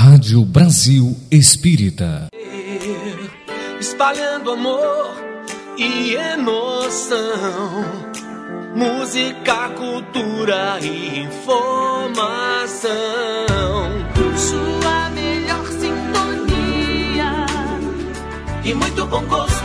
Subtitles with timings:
[0.00, 2.28] Rádio Brasil Espírita.
[3.80, 5.10] Espalhando amor
[5.76, 7.84] e emoção.
[8.76, 12.88] Música, cultura e informação.
[14.36, 17.44] Sua melhor sintonia.
[18.64, 19.57] E muito bom gosto.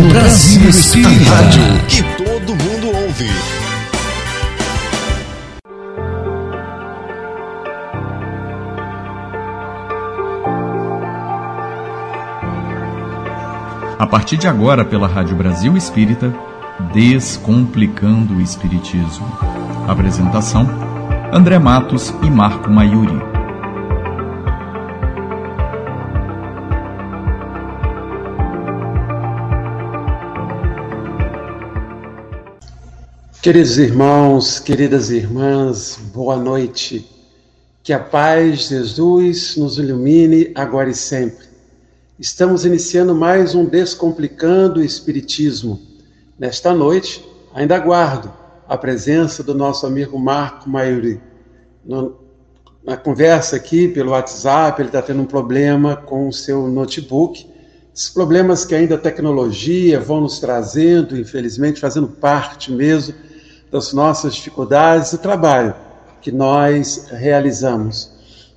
[0.00, 1.30] Rádio Brasil Espírita.
[1.30, 3.28] Rádio que todo mundo ouve.
[13.98, 16.32] A partir de agora, pela Rádio Brasil Espírita,
[16.94, 19.26] Descomplicando o Espiritismo.
[19.86, 20.66] Apresentação:
[21.30, 23.29] André Matos e Marco Maiuri.
[33.42, 37.08] Queridos irmãos, queridas irmãs, boa noite.
[37.82, 41.46] Que a paz de Jesus nos ilumine agora e sempre.
[42.18, 45.80] Estamos iniciando mais um Descomplicando o Espiritismo.
[46.38, 48.30] Nesta noite, ainda aguardo
[48.68, 51.18] a presença do nosso amigo Marco Maiuri.
[52.84, 57.48] Na conversa aqui pelo WhatsApp, ele está tendo um problema com o seu notebook.
[57.94, 63.29] Esses problemas que ainda a tecnologia vão nos trazendo, infelizmente, fazendo parte mesmo
[63.70, 65.74] das nossas dificuldades e trabalho
[66.20, 68.10] que nós realizamos.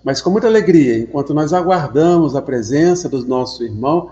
[0.04, 4.12] Mas com muita alegria, enquanto nós aguardamos a presença do nosso irmão,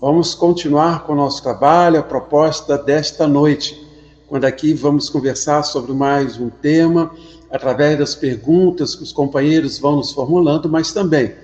[0.00, 3.80] vamos continuar com o nosso trabalho, a proposta desta noite,
[4.28, 7.10] quando aqui vamos conversar sobre mais um tema,
[7.50, 11.34] através das perguntas que os companheiros vão nos formulando, mas também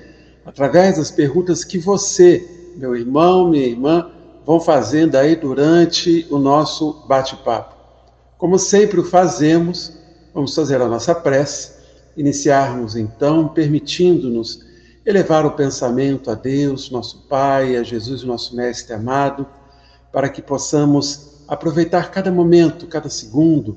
[0.48, 4.10] através das perguntas que você, meu irmão, minha irmã,
[4.46, 7.77] vão fazendo aí durante o nosso bate-papo.
[8.38, 9.92] Como sempre o fazemos,
[10.32, 11.72] vamos fazer a nossa prece,
[12.16, 14.64] iniciarmos então permitindo-nos
[15.04, 19.44] elevar o pensamento a Deus, nosso Pai, a Jesus, nosso Mestre amado,
[20.12, 23.76] para que possamos aproveitar cada momento, cada segundo,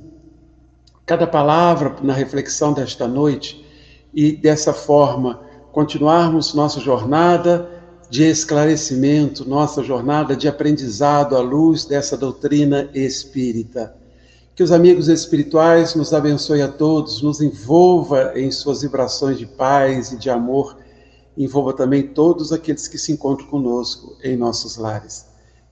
[1.08, 3.66] cada palavra na reflexão desta noite
[4.14, 5.42] e dessa forma
[5.72, 7.68] continuarmos nossa jornada
[8.12, 14.01] de esclarecimento, nossa jornada de aprendizado à luz dessa doutrina espírita.
[14.62, 20.12] Que os amigos espirituais nos abençoe a todos, nos envolva em suas vibrações de paz
[20.12, 20.78] e de amor,
[21.36, 25.26] envolva também todos aqueles que se encontram conosco em nossos lares.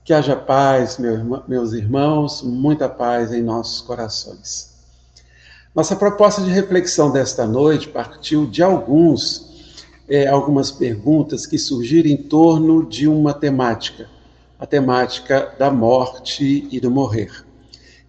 [0.04, 0.98] Que haja paz,
[1.46, 4.74] meus irmãos, muita paz em nossos corações.
[5.72, 12.16] Nossa proposta de reflexão desta noite partiu de alguns, é, algumas perguntas que surgiram em
[12.16, 14.10] torno de uma temática,
[14.58, 17.48] a temática da morte e do morrer.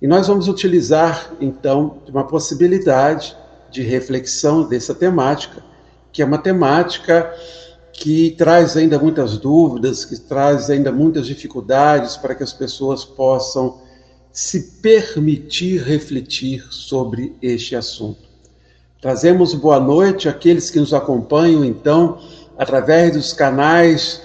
[0.01, 3.37] E nós vamos utilizar, então, uma possibilidade
[3.69, 5.63] de reflexão dessa temática,
[6.11, 7.31] que é uma temática
[7.93, 13.79] que traz ainda muitas dúvidas, que traz ainda muitas dificuldades para que as pessoas possam
[14.31, 18.27] se permitir refletir sobre este assunto.
[18.99, 22.19] Trazemos boa noite àqueles que nos acompanham, então,
[22.57, 24.19] através dos canais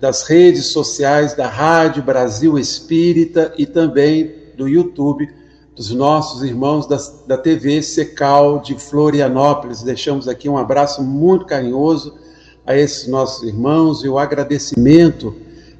[0.00, 5.32] das redes sociais da Rádio Brasil Espírita e também do YouTube
[5.74, 6.98] dos nossos irmãos da,
[7.28, 9.80] da TV Secal de Florianópolis.
[9.80, 12.18] Deixamos aqui um abraço muito carinhoso
[12.66, 15.36] a esses nossos irmãos e o agradecimento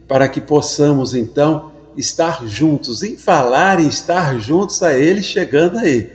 [0.06, 6.09] para que possamos então estar juntos, em falar em estar juntos a eles chegando aí.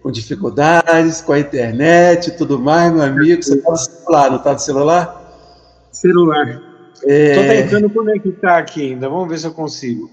[0.00, 3.42] Com dificuldades, com a internet e tudo mais, meu amigo.
[3.42, 5.88] Você está no celular, não está no celular?
[5.90, 6.62] Celular.
[6.94, 7.62] Estou é...
[7.62, 10.08] tentando conectar aqui ainda, vamos ver se eu consigo.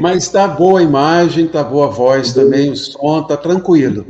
[0.00, 4.06] Mas está boa a imagem, está boa a voz também, o som está tranquilo,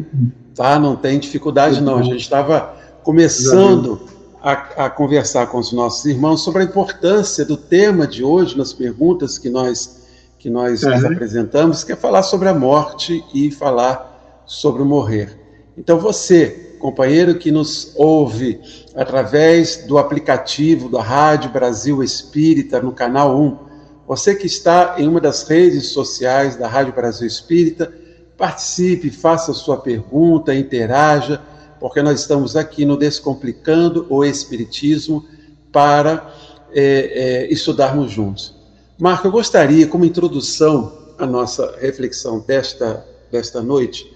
[0.55, 0.79] tá?
[0.79, 1.99] Não tem dificuldade não.
[1.99, 4.01] A gente estava começando
[4.43, 4.53] a,
[4.87, 9.39] a, conversar com os nossos irmãos sobre a importância do tema de hoje nas perguntas
[9.39, 10.05] que nós
[10.39, 11.13] que nós uhum.
[11.13, 15.37] apresentamos, que é falar sobre a morte e falar sobre o morrer.
[15.77, 18.61] Então você, companheiro que nos ouve
[18.95, 23.59] através do aplicativo da Rádio Brasil Espírita no canal 1,
[24.07, 27.93] você que está em uma das redes sociais da Rádio Brasil Espírita,
[28.37, 31.43] participe, faça sua pergunta, interaja,
[31.81, 35.27] porque nós estamos aqui no Descomplicando o Espiritismo
[35.73, 36.33] para
[36.73, 38.55] é, é, estudarmos juntos.
[38.99, 44.11] Marco, eu gostaria, como introdução a nossa reflexão desta, desta noite,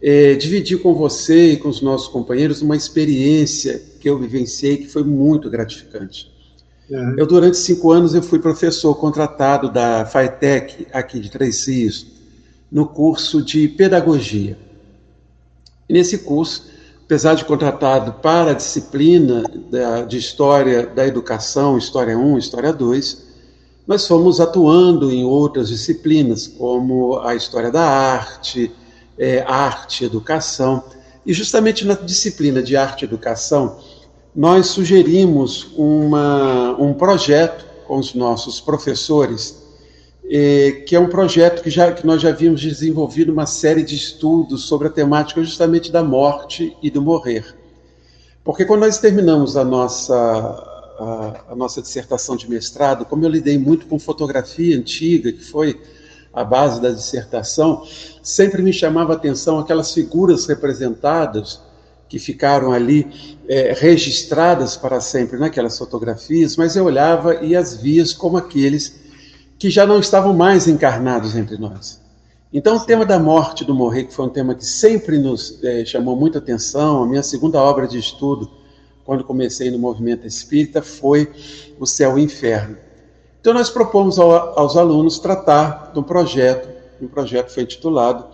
[0.00, 4.88] é, dividir com você e com os nossos companheiros uma experiência que eu vivenciei que
[4.88, 6.33] foi muito gratificante.
[6.90, 7.14] Uhum.
[7.16, 12.06] Eu, durante cinco anos, eu fui professor contratado da FATEC, aqui de Três Rios,
[12.70, 14.58] no curso de Pedagogia.
[15.88, 16.66] E nesse curso,
[17.04, 23.24] apesar de contratado para a disciplina da, de História da Educação, História 1, História 2,
[23.86, 28.72] nós fomos atuando em outras disciplinas, como a História da Arte,
[29.18, 30.82] é, Arte, Educação.
[31.24, 33.78] E justamente na disciplina de Arte e Educação,
[34.34, 39.62] nós sugerimos uma, um projeto com os nossos professores,
[40.28, 43.94] eh, que é um projeto que, já, que nós já havíamos desenvolvido uma série de
[43.94, 47.54] estudos sobre a temática justamente da morte e do morrer.
[48.42, 50.16] Porque quando nós terminamos a nossa,
[50.98, 55.80] a, a nossa dissertação de mestrado, como eu lidei muito com fotografia antiga, que foi
[56.32, 57.86] a base da dissertação,
[58.20, 61.60] sempre me chamava a atenção aquelas figuras representadas
[62.14, 63.08] que ficaram ali
[63.48, 69.00] é, registradas para sempre naquelas fotografias, mas eu olhava e as via como aqueles
[69.58, 72.00] que já não estavam mais encarnados entre nós.
[72.52, 75.84] Então, o tema da morte, do morrer, que foi um tema que sempre nos é,
[75.84, 78.48] chamou muita atenção, a minha segunda obra de estudo,
[79.04, 81.28] quando comecei no movimento espírita, foi
[81.80, 82.76] O Céu e o Inferno.
[83.40, 86.68] Então, nós propomos ao, aos alunos tratar de um projeto,
[87.02, 88.24] um projeto foi intitulado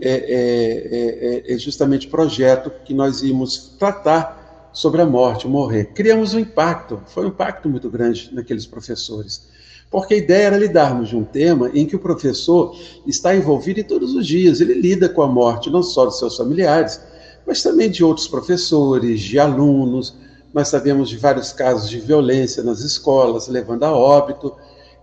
[0.00, 5.86] é, é, é, é justamente o projeto que nós íamos tratar sobre a morte, morrer.
[5.94, 9.48] Criamos um impacto, foi um impacto muito grande naqueles professores.
[9.90, 13.84] Porque a ideia era lidarmos de um tema em que o professor está envolvido em
[13.84, 17.00] todos os dias, ele lida com a morte não só dos seus familiares,
[17.46, 20.14] mas também de outros professores, de alunos.
[20.52, 24.54] Nós sabemos de vários casos de violência nas escolas, levando a óbito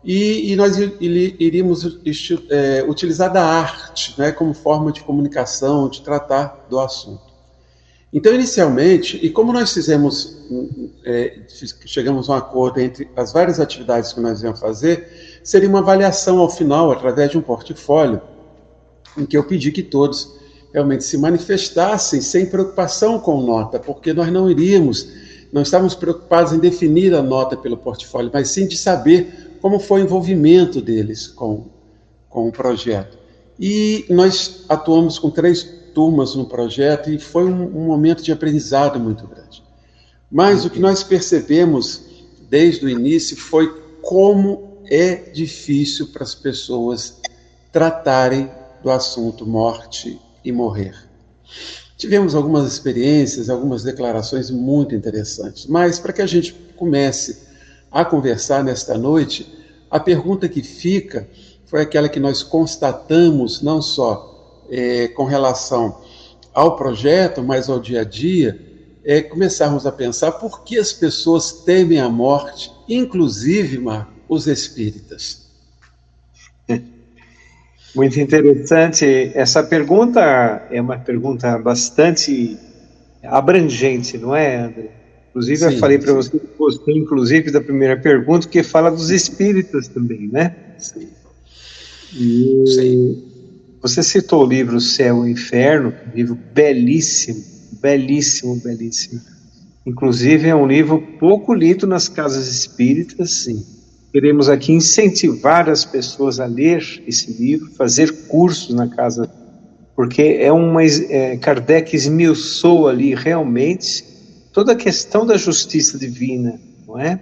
[0.05, 1.99] e, e nós iríamos
[2.49, 7.23] é, utilizar da arte né, como forma de comunicação, de tratar do assunto.
[8.13, 10.37] Então, inicialmente, e como nós fizemos,
[11.03, 11.39] é,
[11.85, 16.39] chegamos a um acordo entre as várias atividades que nós íamos fazer, seria uma avaliação
[16.39, 18.21] ao final, através de um portfólio,
[19.17, 20.35] em que eu pedi que todos
[20.71, 25.09] realmente se manifestassem sem preocupação com nota, porque nós não iríamos,
[25.51, 30.01] não estávamos preocupados em definir a nota pelo portfólio, mas sim de saber como foi
[30.01, 31.65] o envolvimento deles com,
[32.29, 33.17] com o projeto.
[33.59, 38.99] E nós atuamos com três turmas no projeto e foi um, um momento de aprendizado
[38.99, 39.63] muito grande.
[40.31, 41.99] Mas o que nós percebemos
[42.47, 47.19] desde o início foi como é difícil para as pessoas
[47.71, 48.51] tratarem
[48.83, 50.95] do assunto morte e morrer.
[51.97, 57.45] Tivemos algumas experiências, algumas declarações muito interessantes, mas para que a gente comece
[57.91, 59.54] a conversar nesta noite,
[59.89, 61.27] a pergunta que fica
[61.65, 66.01] foi aquela que nós constatamos, não só é, com relação
[66.53, 68.59] ao projeto, mas ao dia a dia,
[69.03, 75.45] é começarmos a pensar por que as pessoas temem a morte, inclusive, Marco, os espíritas.
[77.95, 79.31] Muito interessante.
[79.33, 80.21] Essa pergunta
[80.69, 82.57] é uma pergunta bastante
[83.23, 85.04] abrangente, não é, André?
[85.35, 89.09] Inclusive, sim, eu falei para você que gostei, inclusive, da primeira pergunta, que fala dos
[89.09, 90.55] espíritos também, né?
[90.77, 91.09] Sim.
[92.13, 93.23] E sim.
[93.81, 97.43] Você citou o livro Céu e Inferno, um livro belíssimo,
[97.81, 99.19] belíssimo, belíssimo.
[99.85, 103.43] Inclusive, é um livro pouco lido nas casas espíritas.
[103.43, 103.61] Sim.
[104.13, 109.29] Queremos aqui incentivar as pessoas a ler esse livro, fazer cursos na casa,
[109.97, 110.81] porque é uma.
[110.81, 114.14] É, Kardec esmiuçou ali realmente
[114.55, 116.57] toda a questão da justiça divina,
[116.87, 117.19] não é?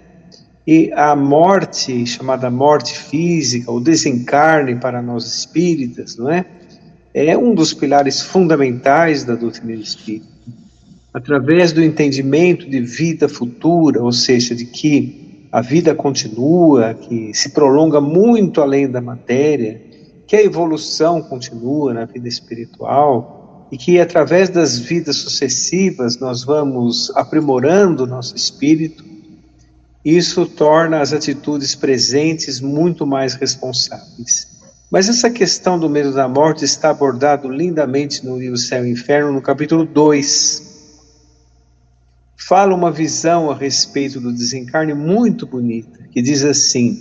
[0.64, 6.46] E a morte, chamada morte física, o desencarne para nós espíritas, não é?
[7.12, 10.28] É um dos pilares fundamentais da doutrina espírita.
[11.12, 17.48] Através do entendimento de vida futura, ou seja, de que a vida continua, que se
[17.48, 19.82] prolonga muito além da matéria,
[20.24, 23.43] que a evolução continua na vida espiritual,
[23.74, 29.04] e que através das vidas sucessivas nós vamos aprimorando nosso espírito,
[30.04, 34.46] isso torna as atitudes presentes muito mais responsáveis.
[34.88, 39.32] Mas essa questão do medo da morte está abordado lindamente no livro Céu e Inferno,
[39.32, 40.62] no capítulo 2.
[42.36, 46.96] Fala uma visão a respeito do desencarne muito bonita, que diz assim: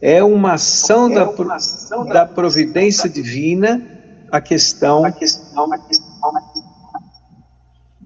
[0.00, 3.95] é uma ação, é da, uma ação da, da providência divina
[4.36, 6.32] a questão, a questão, a questão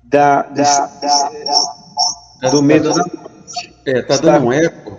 [0.04, 0.86] da, da,
[2.40, 3.04] da, do medo da
[3.86, 4.98] É, tá dando um eco,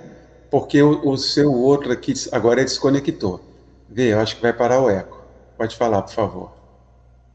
[0.50, 3.41] porque o, o, seu outro aqui agora desconectou.
[3.89, 5.21] Vê, eu acho que vai parar o eco.
[5.57, 6.51] Pode falar, por favor.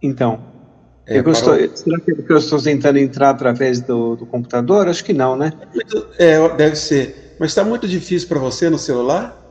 [0.03, 0.41] Então,
[1.07, 4.89] é, eu estou, será que eu estou tentando entrar através do, do computador?
[4.89, 5.53] Acho que não, né?
[6.19, 7.37] É, deve ser.
[7.39, 9.46] Mas está muito difícil para você no celular?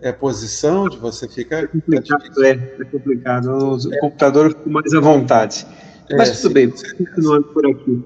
[0.00, 1.64] É a posição de você ficar.
[1.64, 3.46] É complicado, é, é complicado.
[3.48, 3.98] O é.
[3.98, 5.66] computador fica mais à vontade.
[6.08, 8.04] É, Mas tudo sim, bem, continuando por aqui.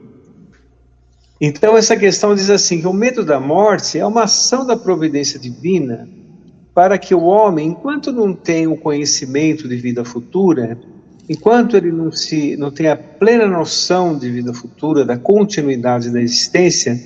[1.41, 5.39] Então, essa questão diz assim: que o medo da morte é uma ação da providência
[5.39, 6.09] divina
[6.75, 10.79] para que o homem, enquanto não tem o conhecimento de vida futura,
[11.29, 16.21] enquanto ele não, se, não tem a plena noção de vida futura, da continuidade da
[16.21, 16.99] existência,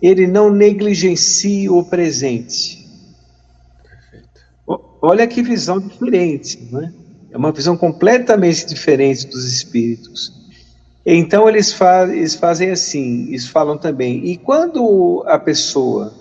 [0.00, 2.83] ele não negligencie o presente.
[5.06, 6.92] Olha que visão diferente, não é?
[7.30, 10.32] É uma visão completamente diferente dos espíritos.
[11.04, 14.24] Então eles, fa eles fazem assim, eles falam também.
[14.24, 16.14] E quando a pessoa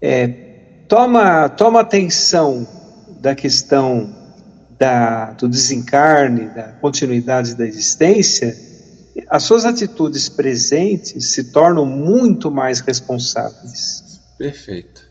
[0.00, 0.28] é,
[0.88, 2.66] toma, toma atenção
[3.20, 4.10] da questão
[4.78, 8.56] da, do desencarne, da continuidade da existência,
[9.28, 14.20] as suas atitudes presentes se tornam muito mais responsáveis.
[14.38, 15.09] Perfeito.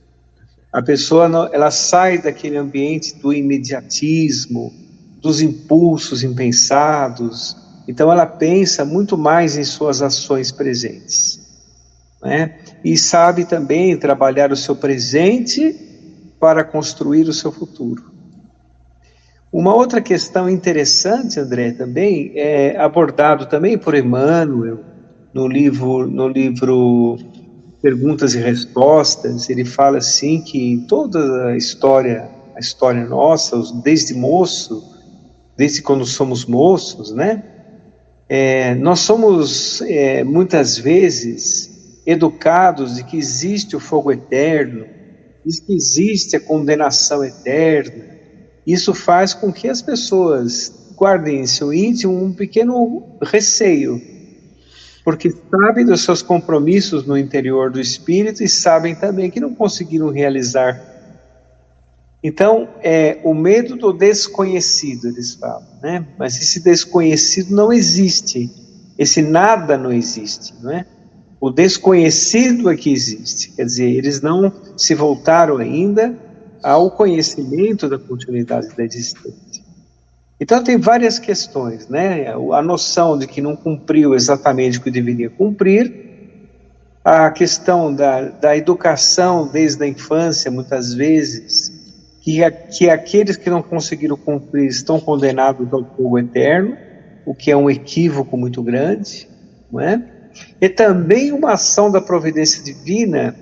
[0.72, 4.72] A pessoa ela sai daquele ambiente do imediatismo,
[5.20, 7.58] dos impulsos impensados.
[7.88, 11.40] Então ela pensa muito mais em suas ações presentes,
[12.22, 12.60] né?
[12.84, 15.76] E sabe também trabalhar o seu presente
[16.40, 18.10] para construir o seu futuro.
[19.52, 24.80] Uma outra questão interessante, André, também é abordado também por Emmanuel
[25.34, 27.18] no livro no livro
[27.82, 29.50] Perguntas e Respostas.
[29.50, 34.84] Ele fala assim que toda a história, a história nossa, desde moço,
[35.58, 37.44] desde quando somos moços, né?
[38.28, 44.86] É, nós somos é, muitas vezes educados de que existe o fogo eterno,
[45.46, 48.06] de que existe a condenação eterna.
[48.66, 54.02] Isso faz com que as pessoas guardem em seu íntimo um pequeno receio,
[55.10, 60.10] porque sabem dos seus compromissos no interior do espírito e sabem também que não conseguiram
[60.10, 60.90] realizar
[62.24, 66.06] então, é o medo do desconhecido, eles falam, né?
[66.18, 68.52] Mas esse desconhecido não existe,
[68.98, 70.86] esse nada não existe, não é?
[71.40, 76.14] O desconhecido é que existe, quer dizer, eles não se voltaram ainda
[76.62, 79.49] ao conhecimento da continuidade da existência.
[80.40, 82.34] Então, tem várias questões, né?
[82.54, 86.10] A noção de que não cumpriu exatamente o que deveria cumprir,
[87.04, 91.74] a questão da, da educação desde a infância, muitas vezes,
[92.22, 92.40] que,
[92.72, 96.78] que aqueles que não conseguiram cumprir estão condenados ao fogo eterno,
[97.26, 99.28] o que é um equívoco muito grande,
[99.72, 100.02] não é?
[100.62, 103.36] E também uma ação da providência divina,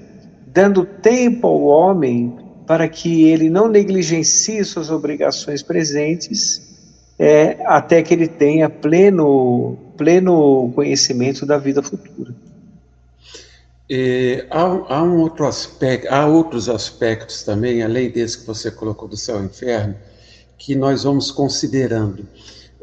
[0.48, 2.36] dando tempo ao homem
[2.66, 6.67] para que ele não negligencie suas obrigações presentes,
[7.20, 12.34] é, até que ele tenha pleno, pleno conhecimento da vida futura.
[14.50, 19.16] Há, há, um outro aspecto, há outros aspectos também, além desse que você colocou do
[19.16, 19.96] céu e inferno,
[20.58, 22.28] que nós vamos considerando.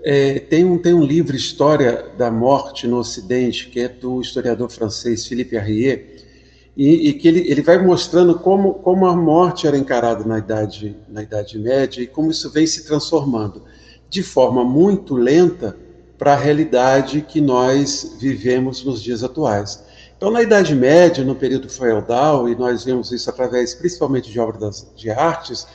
[0.03, 4.71] É, tem, um, tem um livro, História da Morte no Ocidente, que é do historiador
[4.71, 6.25] francês Philippe Arrier,
[6.77, 10.97] e, e, que ele, ele vai mostrando como, como a morte era encarada na idade,
[11.09, 13.63] na idade Média e como isso vem se transformando
[14.15, 15.77] de forma muito lenta
[16.17, 19.83] para a realidade que nós vivemos nos dias atuais.
[20.17, 24.87] Então, na Idade Média, no período feudal, e nós vemos isso através principalmente de obras
[24.97, 25.67] de artes,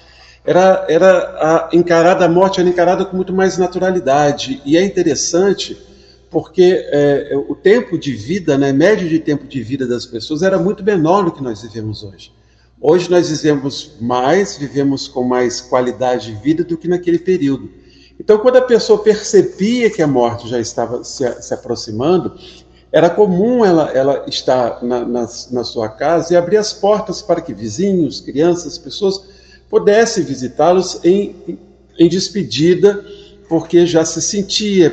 [0.45, 4.61] era, era a, encarada, a morte era encarada com muito mais naturalidade.
[4.65, 5.77] E é interessante
[6.29, 10.57] porque é, o tempo de vida, né, médio de tempo de vida das pessoas era
[10.57, 12.31] muito menor do que nós vivemos hoje.
[12.79, 17.69] Hoje nós vivemos mais, vivemos com mais qualidade de vida do que naquele período.
[18.19, 22.33] Então, quando a pessoa percebia que a morte já estava se, se aproximando,
[22.91, 25.21] era comum ela, ela estar na, na,
[25.51, 29.23] na, sua casa e abrir as portas para que vizinhos, crianças, pessoas
[29.69, 31.59] pudessem visitá-los em,
[31.97, 33.05] em despedida,
[33.47, 34.89] porque já se sentia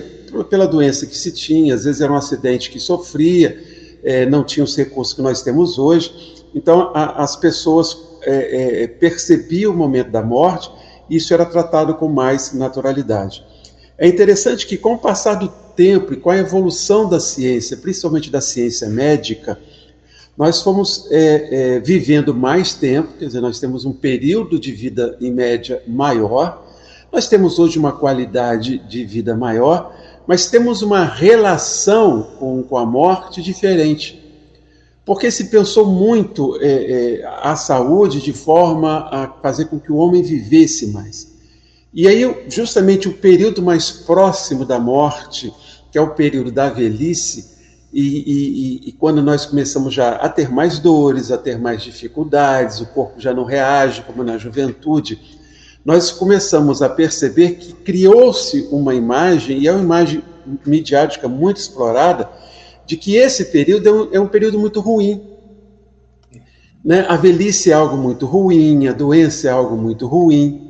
[0.50, 3.59] pela doença que se tinha, às vezes era um acidente que sofria,
[4.04, 6.35] é, não tinha os recursos que nós temos hoje.
[6.54, 10.71] Então a, as pessoas é, é, percebiam o momento da morte
[11.08, 13.44] isso era tratado com mais naturalidade.
[13.98, 18.30] É interessante que, com o passar do tempo e com a evolução da ciência, principalmente
[18.30, 19.58] da ciência médica,
[20.36, 25.16] nós fomos é, é, vivendo mais tempo, quer dizer, nós temos um período de vida
[25.20, 26.66] em média maior,
[27.10, 29.94] nós temos hoje uma qualidade de vida maior,
[30.26, 34.25] mas temos uma relação com, com a morte diferente.
[35.06, 39.96] Porque se pensou muito é, é a saúde de forma a fazer com que o
[39.96, 41.32] homem vivesse mais.
[41.94, 45.54] E aí, justamente o período mais próximo da morte,
[45.92, 47.56] que é o período da velhice,
[47.92, 52.80] e, e, e, quando nós começamos já a ter mais dores, a ter mais dificuldades,
[52.80, 55.18] o corpo já não reage como na juventude,
[55.84, 60.22] nós começamos a perceber que criou-se uma imagem, e é uma imagem
[60.66, 62.28] midiática muito explorada,
[62.87, 65.23] de que esse período é um, é um período muito ruim.
[66.85, 67.05] Né?
[67.09, 70.66] A velhice é algo muito ruim, a doença é algo muito ruim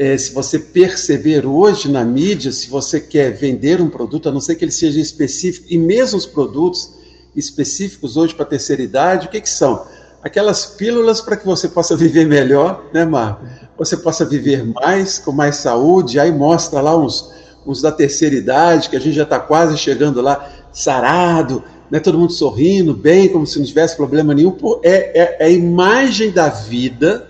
[0.00, 4.40] é, se você perceber hoje na mídia, se você quer vender um produto, a não
[4.40, 6.94] ser que ele seja específico, e mesmo os produtos
[7.36, 9.84] específicos hoje para a terceira idade, o que, que são?
[10.22, 13.44] Aquelas pílulas para que você possa viver melhor, né, Marco?
[13.76, 17.30] Você possa viver mais, com mais saúde, aí mostra lá uns,
[17.66, 22.18] uns da terceira idade, que a gente já está quase chegando lá, sarado, né, todo
[22.18, 24.56] mundo sorrindo, bem, como se não tivesse problema nenhum.
[24.82, 27.28] É, é, é a imagem da vida,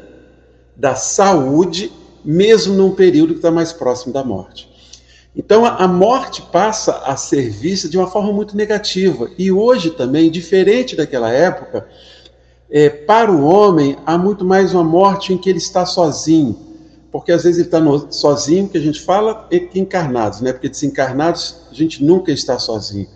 [0.76, 1.92] da saúde
[2.24, 4.68] mesmo num período que está mais próximo da morte.
[5.34, 9.30] Então, a morte passa a ser vista de uma forma muito negativa.
[9.38, 11.86] E hoje também, diferente daquela época,
[12.68, 16.56] é, para o homem, há muito mais uma morte em que ele está sozinho.
[17.12, 20.52] Porque às vezes ele está sozinho, que a gente fala, é encarnados, né?
[20.52, 23.08] Porque desencarnados, a gente nunca está sozinho,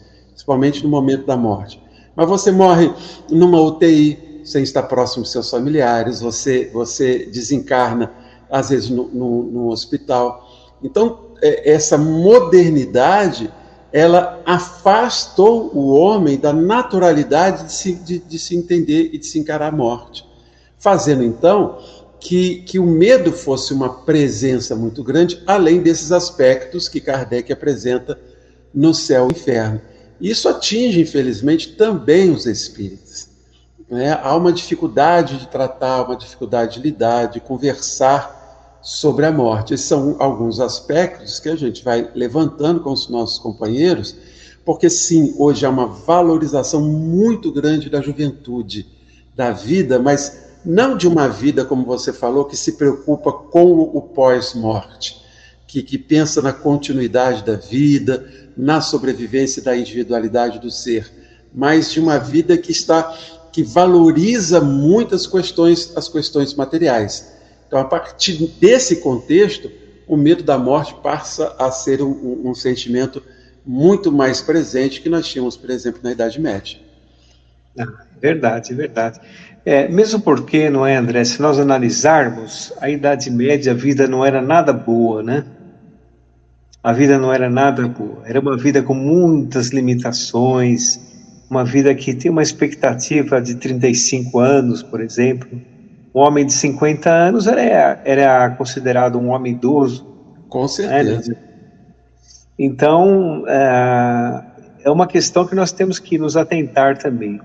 [0.44, 1.82] principalmente no momento da morte.
[2.14, 2.92] Mas você morre
[3.30, 8.12] numa UTI, sem estar próximo dos seus familiares, você, você desencarna
[8.50, 10.46] às vezes no, no, no hospital.
[10.82, 13.50] Então, é, essa modernidade,
[13.90, 19.38] ela afastou o homem da naturalidade de se, de, de se entender e de se
[19.38, 20.28] encarar a morte,
[20.78, 21.78] fazendo então
[22.20, 28.18] que, que o medo fosse uma presença muito grande, além desses aspectos que Kardec apresenta
[28.74, 29.80] no céu e inferno.
[30.21, 33.28] Isso atinge, infelizmente, também os espíritos.
[33.88, 34.18] Né?
[34.23, 39.75] Há uma dificuldade de tratar, uma dificuldade de lidar, de conversar sobre a morte.
[39.75, 44.14] Esses são alguns aspectos que a gente vai levantando com os nossos companheiros,
[44.64, 48.87] porque sim, hoje há uma valorização muito grande da juventude,
[49.35, 54.00] da vida, mas não de uma vida, como você falou, que se preocupa com o
[54.00, 55.22] pós-morte,
[55.66, 61.10] que, que pensa na continuidade da vida, na sobrevivência da individualidade do ser,
[61.52, 63.16] mas de uma vida que está
[63.52, 67.34] que valoriza muitas questões, as questões materiais
[67.74, 69.68] então, a partir desse contexto,
[70.06, 73.20] o medo da morte passa a ser um, um sentimento
[73.66, 76.78] muito mais presente que nós tínhamos, por exemplo, na Idade Média.
[77.76, 79.20] Ah, verdade, verdade.
[79.64, 84.24] É, mesmo porque, não é, André, se nós analisarmos, a Idade Média, a vida não
[84.24, 85.44] era nada boa, né?
[86.85, 88.23] A vida não era nada boa.
[88.25, 91.01] Era uma vida com muitas limitações,
[91.51, 95.75] uma vida que tem uma expectativa de 35 anos, por exemplo
[96.14, 100.07] um homem de 50 anos era, era considerado um homem idoso.
[100.49, 100.68] Com né?
[100.68, 101.33] certeza.
[101.33, 101.38] Né?
[102.57, 104.44] Então, é,
[104.85, 107.40] é uma questão que nós temos que nos atentar também.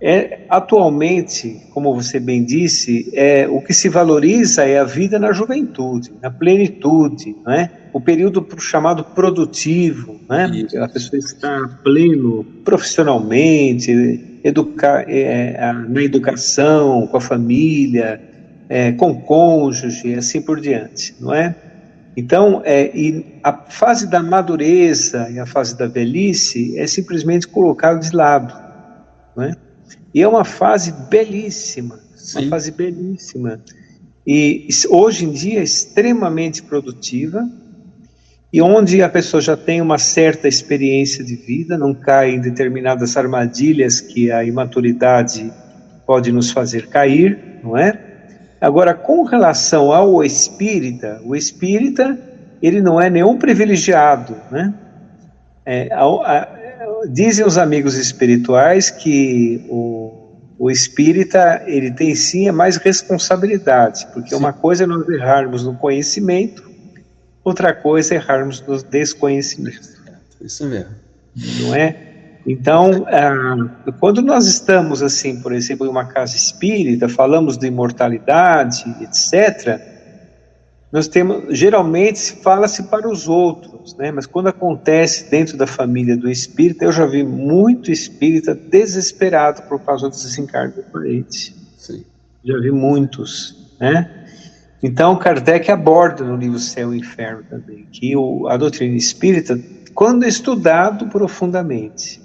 [0.00, 5.32] É, atualmente, como você bem disse, é, o que se valoriza é a vida na
[5.32, 7.70] juventude, na plenitude, né?
[7.96, 10.66] O período chamado produtivo, né?
[10.82, 18.20] a pessoa está pleno profissionalmente, educar, é, na educação, com a família,
[18.68, 21.56] é, com o cônjuge, assim por diante, não é?
[22.14, 22.92] Então, é,
[23.42, 28.52] a fase da madureza e a fase da velhice é simplesmente colocado de lado,
[29.34, 29.56] não é?
[30.12, 32.40] E é uma fase belíssima, Sim.
[32.40, 33.58] uma fase belíssima.
[34.26, 37.48] E hoje em dia é extremamente produtiva,
[38.52, 43.16] e onde a pessoa já tem uma certa experiência de vida, não cai em determinadas
[43.16, 45.52] armadilhas que a imaturidade
[46.06, 47.98] pode nos fazer cair, não é?
[48.60, 52.18] Agora, com relação ao espírita, o espírita,
[52.62, 54.72] ele não é nenhum privilegiado, né?
[55.64, 56.48] É, a, a,
[57.10, 60.12] dizem os amigos espirituais que o,
[60.58, 64.36] o espírita, ele tem sim mais responsabilidade, porque sim.
[64.36, 66.65] uma coisa é nós errarmos no conhecimento,
[67.46, 69.88] Outra coisa é errarmos no desconhecimento.
[70.40, 70.96] Isso mesmo.
[71.60, 72.40] Não é?
[72.44, 78.84] Então, ah, quando nós estamos, assim, por exemplo, em uma casa espírita, falamos de imortalidade,
[79.00, 79.80] etc.,
[80.90, 84.10] nós temos, geralmente, fala-se para os outros, né?
[84.10, 89.78] Mas quando acontece dentro da família do espírita, eu já vi muito espírita desesperado por
[89.82, 91.54] causa do desencarne do parente.
[91.78, 92.04] Sim.
[92.44, 94.25] Já vi muitos, né?
[94.82, 99.58] Então, Kardec aborda no livro Céu e Inferno também, que o, a doutrina espírita,
[99.94, 102.20] quando estudado profundamente,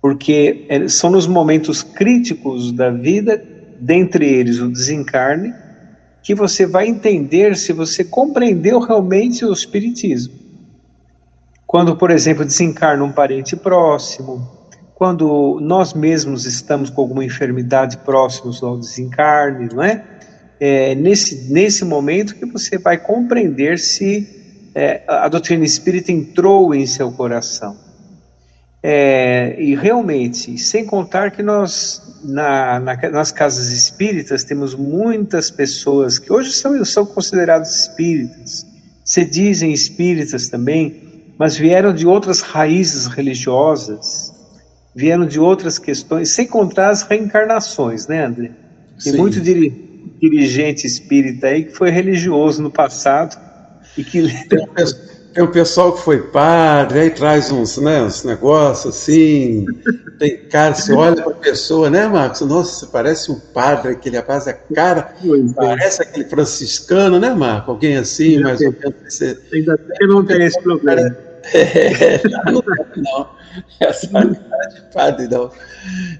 [0.00, 3.42] porque é, são nos momentos críticos da vida,
[3.80, 5.54] dentre eles o desencarne,
[6.22, 10.34] que você vai entender se você compreendeu realmente o Espiritismo.
[11.66, 14.46] Quando, por exemplo, desencarna um parente próximo,
[14.94, 20.04] quando nós mesmos estamos com alguma enfermidade próximos ao desencarne, não é?
[20.64, 24.28] É nesse, nesse momento que você vai compreender se
[24.72, 27.76] é, a doutrina espírita entrou em seu coração.
[28.80, 36.20] É, e realmente, sem contar que nós, na, na, nas casas espíritas, temos muitas pessoas
[36.20, 38.64] que hoje são, são considerados espíritas,
[39.04, 44.32] se dizem espíritas também, mas vieram de outras raízes religiosas,
[44.94, 48.52] vieram de outras questões, sem contar as reencarnações, né, André?
[49.02, 49.18] Tem Sim.
[49.18, 49.91] muito dirigente
[50.86, 53.36] espírita aí que foi religioso no passado
[53.96, 54.22] e que.
[55.32, 59.64] Tem um pessoal que foi padre, aí traz uns, né, uns negócios assim.
[60.18, 62.42] Tem cara, você olha para a pessoa, né, Marcos?
[62.42, 65.52] Nossa, parece um padre, aquele rapaz, a cara é.
[65.54, 67.70] parece aquele franciscano, né, Marcos?
[67.70, 68.94] Alguém assim, mais ou menos.
[69.08, 69.38] Você...
[69.54, 71.16] Ainda bem não tem esse problema.
[71.54, 72.62] É, não,
[72.96, 73.28] não.
[73.80, 75.50] Essa cara de padre, não.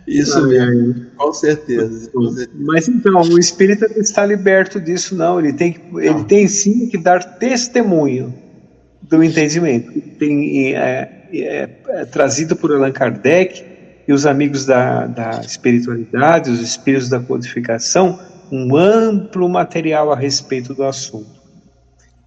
[0.07, 1.17] Isso não, mesmo, é.
[1.17, 2.51] com, certeza, com certeza.
[2.55, 5.39] Mas então, o espírita não está liberto disso, não.
[5.39, 8.35] Ele tem, ele tem sim que dar testemunho
[9.03, 9.93] do entendimento.
[10.19, 13.65] Tem, é, é, é, trazido por Allan Kardec
[14.07, 18.19] e os amigos da, da espiritualidade, os espíritos da codificação,
[18.51, 21.41] um amplo material a respeito do assunto.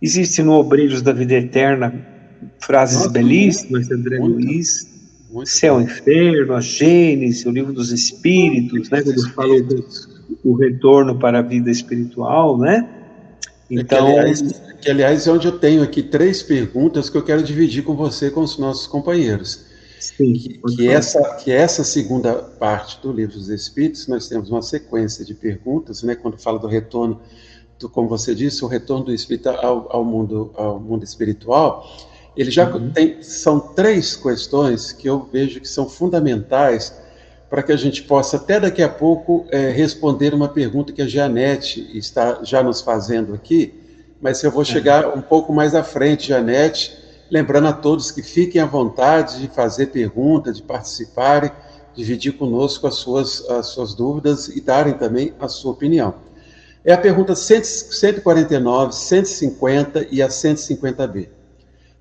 [0.02, 2.15] Existe no Obreiros da Vida Eterna
[2.60, 4.88] frases Nossa, belíssimas de André muito, Luiz,
[5.32, 5.50] muito.
[5.50, 9.86] Céu e Inferno, a Gênesis, o Livro dos Espíritos, né, quando fala do,
[10.44, 12.88] o retorno para a vida espiritual, né?
[13.70, 14.42] Então, é que, aliás,
[14.82, 18.30] que, aliás, é onde eu tenho aqui três perguntas que eu quero dividir com você,
[18.30, 19.66] com os nossos companheiros.
[20.00, 24.62] Sim, que, que essa, que essa segunda parte do Livro dos Espíritos, nós temos uma
[24.62, 27.20] sequência de perguntas, né, quando fala do retorno,
[27.80, 31.88] do, como você disse, o retorno do espírito ao, ao, mundo, ao mundo espiritual,
[32.36, 32.92] ele já uhum.
[32.92, 36.94] tem, são três questões que eu vejo que são fundamentais
[37.50, 41.08] para que a gente possa, até daqui a pouco, é, responder uma pergunta que a
[41.08, 43.74] Janete está já nos fazendo aqui,
[44.20, 46.98] mas eu vou chegar um pouco mais à frente, Janete,
[47.30, 51.52] lembrando a todos que fiquem à vontade de fazer pergunta, de participarem,
[51.96, 56.16] dividir conosco as suas, as suas dúvidas e darem também a sua opinião.
[56.84, 61.35] É a pergunta 149, 150 e a 150b.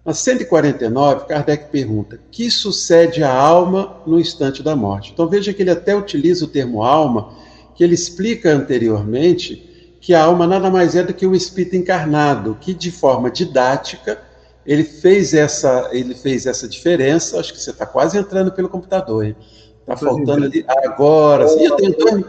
[0.05, 5.13] Na 149, Kardec pergunta: que sucede à alma no instante da morte?
[5.13, 7.33] Então veja que ele até utiliza o termo alma,
[7.75, 12.59] que ele explica anteriormente que a alma nada mais é do que o espírito encarnado,
[12.61, 14.21] que de forma didática
[14.67, 17.41] ele fez essa, ele fez essa diferença.
[17.41, 19.37] Acho que você está quase entrando pelo computador, hein?
[19.81, 21.49] Está faltando ali agora.
[21.49, 22.25] Sim, eu, tenho,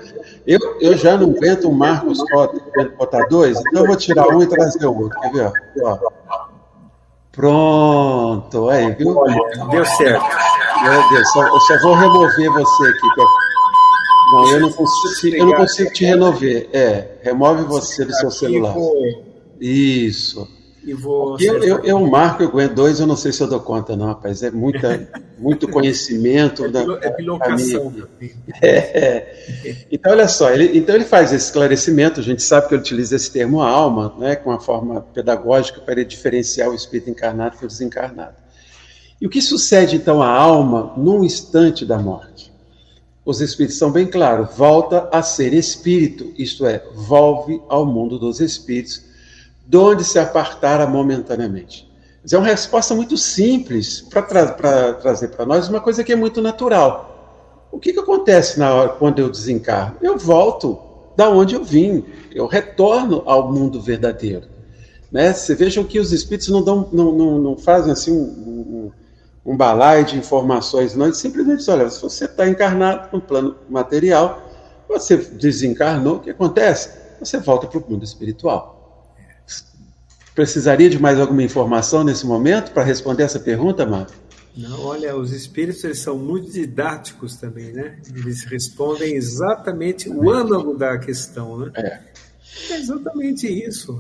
[0.47, 2.19] eu, eu já não aguento o Marcos
[2.97, 5.19] botar dois, então eu vou tirar um e trazer o outro.
[5.19, 5.51] Quer ver?
[5.81, 6.44] Ó.
[7.36, 9.13] Pronto, aí, viu?
[9.69, 10.26] Deu certo.
[10.84, 13.08] Meu Deus, só, eu só vou remover você aqui.
[14.32, 16.69] Não, eu não consigo, eu não consigo te remover.
[16.74, 18.76] É, remove você do seu celular.
[19.60, 20.48] Isso
[20.86, 21.36] e vou.
[21.39, 24.06] Eu, eu, eu marco, eu aguento dois, eu não sei se eu dou conta, não,
[24.06, 24.43] rapaz.
[24.43, 25.08] É muita,
[25.39, 26.63] muito conhecimento.
[26.63, 27.91] é, da, é bilocação.
[28.62, 29.76] É, é.
[29.91, 33.15] Então, olha só, ele, então ele faz esse esclarecimento, a gente sabe que ele utiliza
[33.15, 38.36] esse termo alma, né, com uma forma pedagógica para diferenciar o espírito encarnado do desencarnado.
[39.19, 42.54] E o que sucede então à alma num instante da morte?
[43.26, 48.39] Os espíritos são bem claros, volta a ser espírito, isto é, volve ao mundo dos
[48.39, 49.04] espíritos
[49.65, 51.91] de onde se apartara momentaneamente.
[52.32, 56.41] É uma resposta muito simples para tra trazer para nós uma coisa que é muito
[56.41, 57.67] natural.
[57.71, 59.97] O que, que acontece na hora quando eu desencarno?
[60.01, 60.80] Eu volto
[61.15, 64.47] da onde eu vim, eu retorno ao mundo verdadeiro.
[65.12, 65.34] Né?
[65.34, 68.91] Você vejam que os espíritos não, dão, não, não, não fazem assim um,
[69.45, 71.06] um, um balaio de informações, não.
[71.06, 74.41] Eles simplesmente dizem, olha, se você está encarnado no plano material,
[74.89, 76.89] você desencarnou, o que acontece?
[77.19, 78.74] Você volta para o mundo espiritual.
[80.36, 84.12] Precisaria de mais alguma informação nesse momento para responder essa pergunta, Marco?
[84.58, 87.98] Não, olha, os espíritos eles são muito didáticos também, né?
[88.13, 91.71] Eles respondem exatamente o âmago da questão, né?
[91.76, 92.00] É.
[92.71, 93.98] é exatamente isso.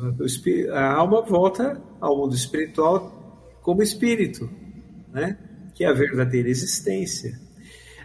[0.73, 4.49] A alma volta ao mundo espiritual como espírito,
[5.13, 5.37] né?
[5.73, 7.39] Que é a verdadeira existência.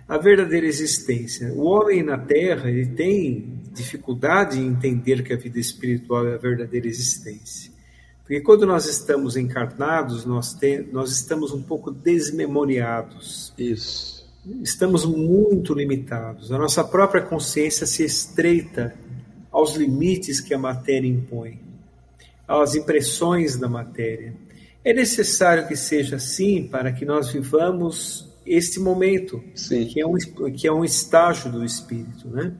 [0.08, 1.52] A verdadeira existência.
[1.52, 6.38] O homem na Terra ele tem dificuldade em entender que a vida espiritual é a
[6.38, 7.69] verdadeira existência.
[8.30, 13.52] Porque quando nós estamos encarnados, nós, tem, nós estamos um pouco desmemoriados.
[13.58, 14.24] Isso.
[14.62, 16.52] Estamos muito limitados.
[16.52, 18.94] A nossa própria consciência se estreita
[19.50, 21.58] aos limites que a matéria impõe,
[22.46, 24.32] às impressões da matéria.
[24.84, 29.86] É necessário que seja assim para que nós vivamos este momento, Sim.
[29.86, 30.14] que é um,
[30.56, 32.28] que é um estágio do espírito.
[32.28, 32.52] Né?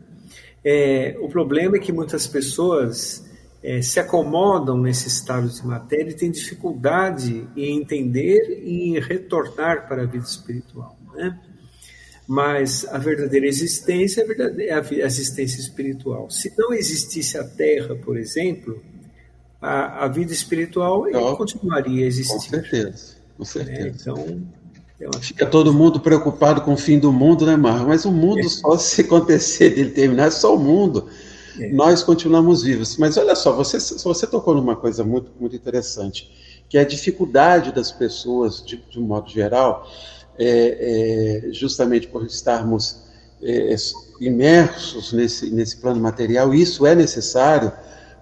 [0.64, 3.29] É, o problema é que muitas pessoas
[3.62, 9.86] é, se acomodam nesse estado de matéria e têm dificuldade em entender e em retornar
[9.86, 10.96] para a vida espiritual.
[11.14, 11.38] Né?
[12.26, 14.24] Mas a verdadeira existência
[14.58, 16.30] é a, a existência espiritual.
[16.30, 18.82] Se não existisse a Terra, por exemplo,
[19.60, 21.36] a, a vida espiritual Não.
[21.36, 22.32] continuaria a existir.
[22.32, 23.48] Com certeza, com né?
[23.48, 23.96] certeza.
[24.00, 24.42] Então,
[24.98, 27.88] eu acho Fica todo mundo preocupado com o fim do mundo, né, Marco?
[27.88, 28.48] Mas o mundo, É.
[28.48, 31.08] só se acontecer dele terminar, é só o mundo.
[31.68, 32.96] Nós continuamos vivos.
[32.96, 36.30] Mas olha só, você, você tocou numa coisa muito, muito interessante,
[36.68, 39.88] que é a dificuldade das pessoas, de, de um modo geral,
[40.38, 43.02] é, é, justamente por estarmos
[43.42, 43.74] é,
[44.20, 47.72] imersos nesse, nesse plano material, isso é necessário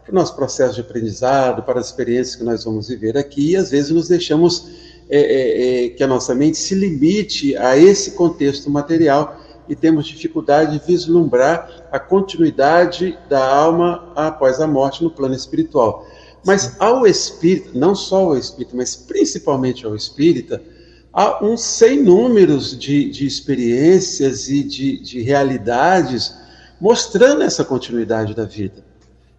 [0.04, 3.56] para o nosso processo de aprendizado, para as experiências que nós vamos viver aqui, e
[3.56, 4.68] às vezes nos deixamos
[5.10, 10.06] é, é, é, que a nossa mente se limite a esse contexto material e temos
[10.06, 16.06] dificuldade de vislumbrar a continuidade da alma após a morte no plano espiritual.
[16.44, 20.62] Mas ao espírita, não só ao espírita, mas principalmente ao espírita,
[21.12, 26.34] há um sem números de, de experiências e de, de realidades
[26.80, 28.84] mostrando essa continuidade da vida.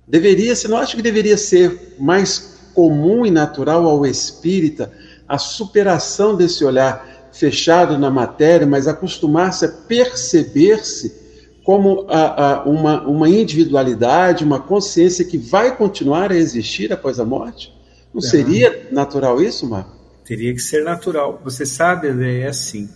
[0.07, 4.91] Deveria, você não acha que deveria ser mais comum e natural ao espírita
[5.27, 11.19] a superação desse olhar fechado na matéria, mas acostumar-se a perceber-se
[11.63, 17.25] como a, a, uma, uma individualidade, uma consciência que vai continuar a existir após a
[17.25, 17.73] morte?
[18.13, 19.95] Não seria natural isso, Marco?
[20.25, 21.39] Teria que ser natural.
[21.43, 22.89] Você sabe, André, é assim.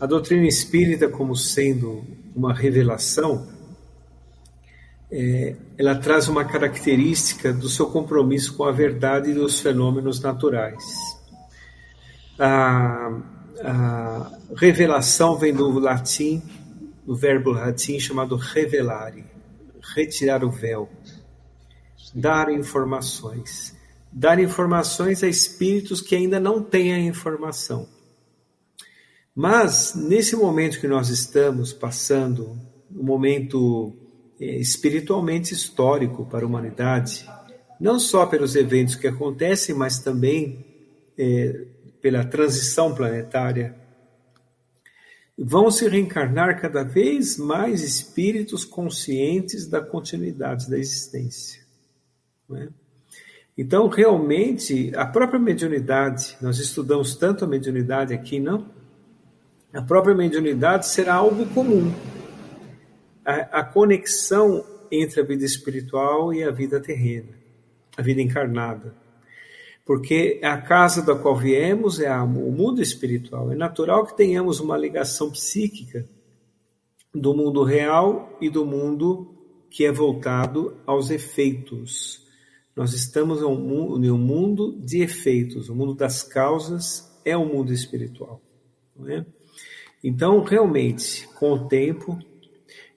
[0.00, 3.46] A doutrina espírita, como sendo uma revelação,
[5.10, 10.84] é, ela traz uma característica do seu compromisso com a verdade e dos fenômenos naturais.
[12.38, 13.16] A,
[13.62, 16.42] a revelação vem do latim,
[17.04, 19.24] do verbo latim chamado revelare,
[19.94, 20.88] retirar o véu,
[22.14, 23.76] dar informações.
[24.10, 27.86] Dar informações a espíritos que ainda não têm a informação.
[29.34, 32.58] Mas, nesse momento que nós estamos passando,
[32.90, 33.94] um momento
[34.40, 37.28] é, espiritualmente histórico para a humanidade,
[37.78, 40.64] não só pelos eventos que acontecem, mas também
[41.16, 41.66] é,
[42.00, 43.74] pela transição planetária,
[45.36, 51.62] vão se reencarnar cada vez mais espíritos conscientes da continuidade da existência.
[52.48, 52.68] Não é?
[53.56, 58.70] Então, realmente, a própria mediunidade, nós estudamos tanto a mediunidade aqui, não?
[59.72, 61.92] A própria mediunidade será algo comum.
[63.24, 67.34] A, a conexão entre a vida espiritual e a vida terrena,
[67.96, 68.94] a vida encarnada.
[69.88, 73.50] Porque a casa da qual viemos é a, o mundo espiritual.
[73.50, 76.06] É natural que tenhamos uma ligação psíquica
[77.14, 79.34] do mundo real e do mundo
[79.70, 82.22] que é voltado aos efeitos.
[82.76, 88.42] Nós estamos em um mundo de efeitos, o mundo das causas é o mundo espiritual.
[89.06, 89.24] É?
[90.04, 92.18] Então, realmente, com o tempo,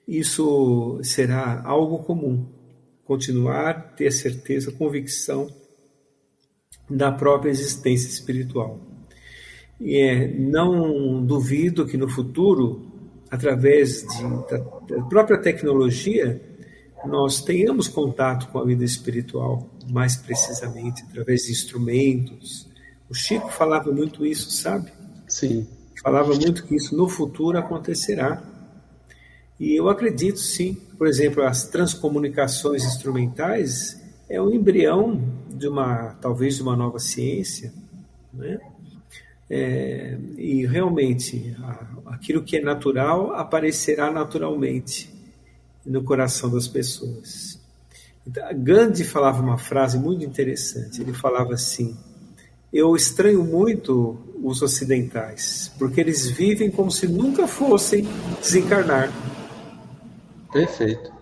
[0.06, 2.46] isso será algo comum.
[3.02, 5.61] Continuar, ter certeza, convicção
[6.96, 8.78] da própria existência espiritual.
[9.80, 12.86] E é, não duvido que no futuro,
[13.30, 16.40] através de, da, da própria tecnologia,
[17.04, 22.68] nós tenhamos contato com a vida espiritual mais precisamente através de instrumentos.
[23.08, 24.92] O Chico falava muito isso, sabe?
[25.26, 25.66] Sim.
[26.02, 28.42] Falava muito que isso no futuro acontecerá.
[29.58, 30.74] E eu acredito sim.
[30.96, 34.01] Por exemplo, as transcomunicações instrumentais
[34.32, 37.70] é um embrião de uma, talvez, de uma nova ciência,
[38.32, 38.58] né?
[39.50, 41.54] É, e realmente,
[42.06, 45.12] aquilo que é natural aparecerá naturalmente
[45.84, 47.60] no coração das pessoas.
[48.26, 51.02] Então, Gandhi falava uma frase muito interessante.
[51.02, 51.94] Ele falava assim:
[52.72, 58.08] Eu estranho muito os ocidentais, porque eles vivem como se nunca fossem
[58.40, 59.12] desencarnar.
[60.50, 61.12] Perfeito.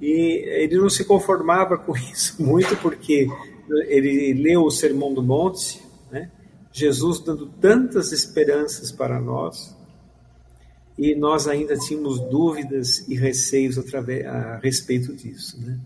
[0.00, 3.26] E ele não se conformava com isso muito, porque
[3.88, 6.30] ele leu o Sermão do Monte, né?
[6.72, 9.76] Jesus dando tantas esperanças para nós,
[11.00, 15.58] e nós ainda tínhamos dúvidas e receios a respeito disso.
[15.58, 15.78] Né?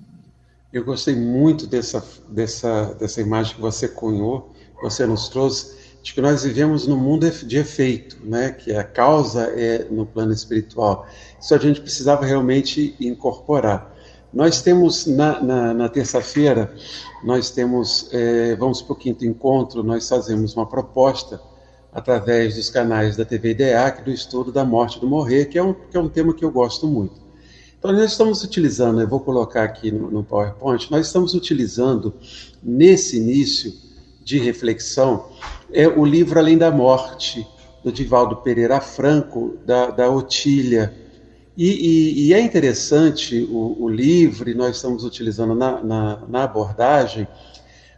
[0.72, 6.20] Eu gostei muito dessa, dessa, dessa imagem que você cunhou, você nos trouxe, de que
[6.20, 8.50] nós vivemos num mundo de efeito, né?
[8.50, 11.06] que a causa é no plano espiritual.
[11.40, 13.93] Isso a gente precisava realmente incorporar.
[14.34, 16.74] Nós temos na, na, na terça-feira,
[17.22, 21.40] nós temos, é, vamos para o quinto encontro, nós fazemos uma proposta
[21.92, 25.72] através dos canais da TV IDEAC do estudo da morte do morrer, que é um,
[25.72, 27.14] que é um tema que eu gosto muito.
[27.78, 32.12] Então, nós estamos utilizando, eu vou colocar aqui no, no PowerPoint, nós estamos utilizando
[32.60, 33.72] nesse início
[34.24, 35.26] de reflexão
[35.70, 37.46] é o livro Além da Morte,
[37.84, 41.03] do Divaldo Pereira Franco, da, da Otília.
[41.56, 47.28] E, e, e, é interessante o, o livro, nós estamos utilizando na, na, na abordagem,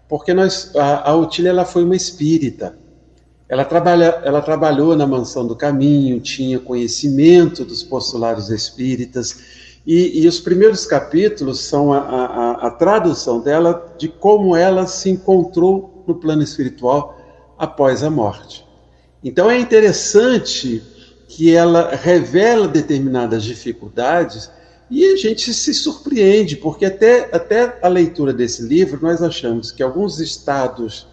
[0.07, 2.79] porque nós, a, a Otília ela foi uma espírita.
[3.49, 9.41] Ela, trabalha, ela trabalhou na Mansão do Caminho, tinha conhecimento dos postulados espíritas,
[9.87, 15.09] e, e os primeiros capítulos são a, a, a, tradução dela de como ela se
[15.09, 17.17] encontrou no plano espiritual
[17.57, 18.67] após a morte.
[19.23, 20.83] Então é interessante
[21.29, 24.51] que ela revela determinadas dificuldades
[24.89, 29.83] e a gente se surpreende, porque até, até a leitura desse livro nós achamos que
[29.83, 31.09] alguns estados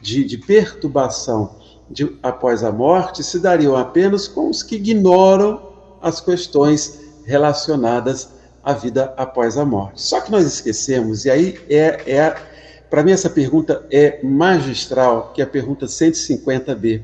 [0.00, 1.56] de, de perturbação
[1.90, 8.28] de, após a morte se dariam apenas com os que ignoram as questões relacionadas
[8.62, 10.00] à vida após a morte.
[10.00, 12.36] Só que nós esquecemos, e aí é, é
[12.88, 17.02] para mim essa pergunta é magistral, que é a pergunta 150b.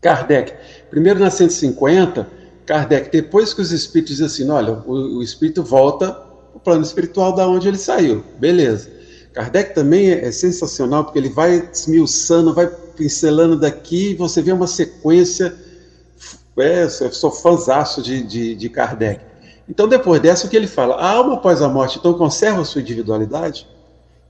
[0.00, 0.52] Kardec,
[0.92, 2.28] primeiro na 150,
[2.66, 6.82] Kardec, depois que os espíritos dizem assim, olha, o, o espírito volta para o plano
[6.82, 8.90] espiritual da onde ele saiu, beleza.
[9.32, 14.52] Kardec também é, é sensacional, porque ele vai esmiuçando, vai pincelando daqui e você vê
[14.52, 15.56] uma sequência.
[16.58, 19.24] É, sou fãzaço de, de, de Kardec.
[19.66, 20.96] Então, depois dessa, o que ele fala?
[20.96, 23.66] A alma após a morte, então, conserva a sua individualidade?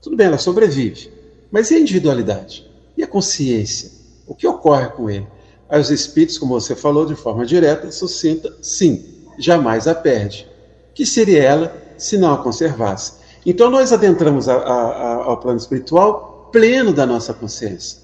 [0.01, 1.11] Tudo bem, ela sobrevive.
[1.51, 2.65] Mas e a individualidade?
[2.95, 3.91] E a consciência?
[4.25, 5.27] O que ocorre com ele?
[5.69, 9.03] Aí os espíritos, como você falou de forma direta, sucinta, sim,
[9.37, 10.47] jamais a perde.
[10.93, 13.13] Que seria ela se não a conservasse?
[13.45, 18.03] Então nós adentramos a, a, ao plano espiritual pleno da nossa consciência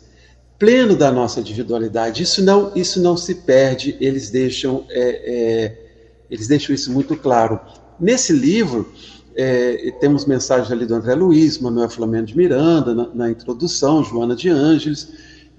[0.60, 2.22] pleno da nossa individualidade.
[2.22, 5.78] Isso não, isso não se perde, eles deixam, é, é,
[6.30, 7.58] eles deixam isso muito claro.
[7.98, 8.92] Nesse livro,
[9.36, 14.36] é, temos mensagens ali do André Luiz, Manuel Flamengo de Miranda, na, na, introdução, Joana
[14.36, 15.08] de Ângeles,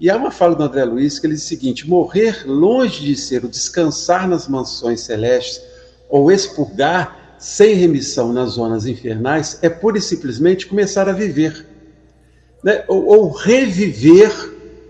[0.01, 3.15] e há uma fala do André Luiz que ele diz o seguinte: morrer longe de
[3.15, 5.61] ser o descansar nas mansões celestes
[6.09, 11.67] ou expurgar sem remissão nas zonas infernais é pura e simplesmente começar a viver,
[12.63, 12.83] né?
[12.87, 14.31] ou, ou reviver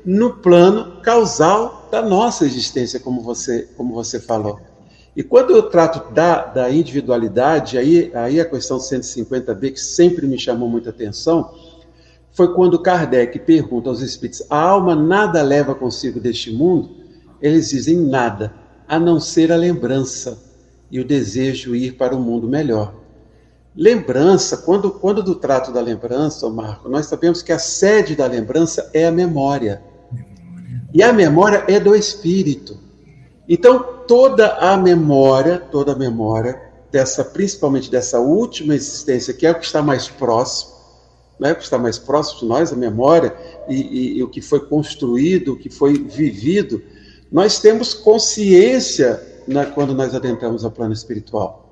[0.06, 4.62] no plano causal da nossa existência, como você, como você falou.
[5.14, 10.40] E quando eu trato da, da individualidade, aí, aí a questão 150b, que sempre me
[10.40, 11.54] chamou muita atenção,
[12.34, 16.90] foi quando Kardec pergunta aos espíritos: a alma nada leva consigo deste mundo?
[17.42, 18.54] Eles dizem nada,
[18.88, 20.38] a não ser a lembrança
[20.90, 22.94] e o desejo de ir para um mundo melhor.
[23.76, 28.90] Lembrança, quando, quando do trato da lembrança, Marco, nós sabemos que a sede da lembrança
[28.94, 29.82] é a memória.
[30.94, 32.78] E a memória é do espírito.
[33.48, 39.56] Então, toda a memória, toda a memória dessa, principalmente dessa última existência, que é o
[39.56, 40.81] que está mais próximo,
[41.42, 43.36] né, que está mais próximo de nós, a memória
[43.68, 46.84] e, e, e o que foi construído, o que foi vivido,
[47.32, 51.68] nós temos consciência na, quando nós adentramos ao plano espiritual.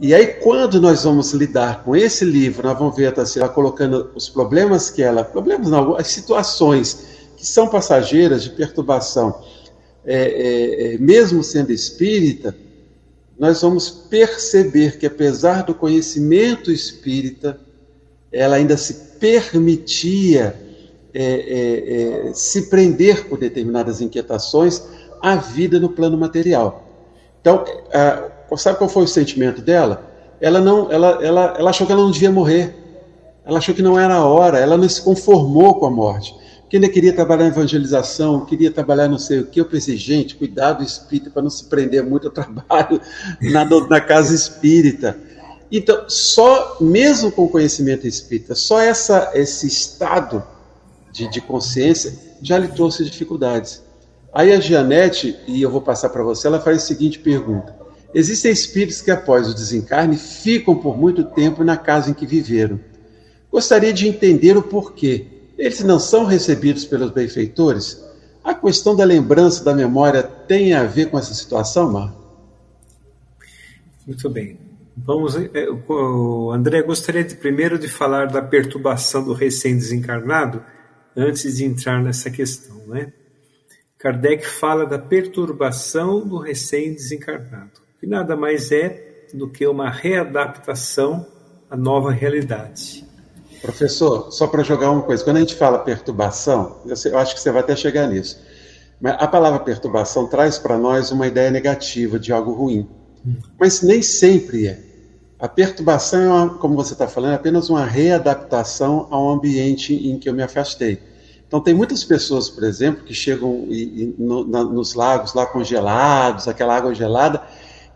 [0.00, 4.10] E aí, quando nós vamos lidar com esse livro, nós vamos ver a Tassila colocando
[4.14, 7.04] os problemas que ela, problemas não, as situações
[7.36, 9.38] que são passageiras de perturbação,
[10.02, 12.56] é, é, é, mesmo sendo espírita,
[13.38, 17.60] nós vamos perceber que, apesar do conhecimento espírita,
[18.32, 20.56] ela ainda se permitia
[21.14, 24.82] é, é, é, se prender por determinadas inquietações
[25.20, 26.88] à vida no plano material.
[27.40, 30.10] Então, a, sabe qual foi o sentimento dela?
[30.40, 32.74] Ela não, ela, ela, ela achou que ela não devia morrer.
[33.44, 34.58] Ela achou que não era a hora.
[34.58, 36.34] Ela não se conformou com a morte
[36.72, 39.60] que ainda queria trabalhar em evangelização, queria trabalhar não sei o que.
[39.60, 42.98] Eu pensei, gente, cuidado espírita para não se prender muito ao trabalho
[43.42, 45.18] na, na casa espírita.
[45.74, 50.44] Então, só, mesmo com conhecimento espírita, só essa, esse estado
[51.10, 52.12] de, de consciência
[52.42, 53.82] já lhe trouxe dificuldades.
[54.34, 57.74] Aí a Gianete, e eu vou passar para você, ela faz a seguinte pergunta:
[58.12, 62.78] Existem espíritos que, após o desencarne, ficam por muito tempo na casa em que viveram.
[63.50, 68.02] Gostaria de entender o porquê eles não são recebidos pelos benfeitores?
[68.44, 72.20] A questão da lembrança, da memória, tem a ver com essa situação, Marco?
[74.06, 74.61] Muito bem.
[74.96, 75.66] Vamos, é,
[76.52, 80.62] André, gostaria de, primeiro de falar da perturbação do recém-desencarnado,
[81.16, 83.12] antes de entrar nessa questão, né?
[83.98, 91.26] Kardec fala da perturbação do recém-desencarnado, que nada mais é do que uma readaptação
[91.70, 93.06] à nova realidade.
[93.60, 97.52] Professor, só para jogar uma coisa, quando a gente fala perturbação, eu acho que você
[97.52, 98.42] vai até chegar nisso,
[99.00, 102.88] mas a palavra perturbação traz para nós uma ideia negativa de algo ruim.
[103.58, 104.80] Mas nem sempre é.
[105.38, 110.18] A perturbação, é uma, como você está falando, é apenas uma readaptação ao ambiente em
[110.18, 111.00] que eu me afastei.
[111.46, 115.44] Então, tem muitas pessoas, por exemplo, que chegam e, e, no, na, nos lagos lá
[115.44, 117.42] congelados, aquela água gelada,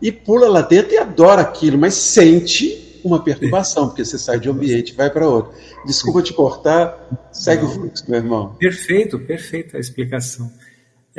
[0.01, 4.49] e pula lá dentro e adora aquilo, mas sente uma perturbação, porque você sai de
[4.49, 5.53] um ambiente e vai para outro.
[5.85, 8.55] Desculpa te cortar, segue o fluxo, meu irmão.
[8.59, 10.51] Perfeito, perfeita a explicação.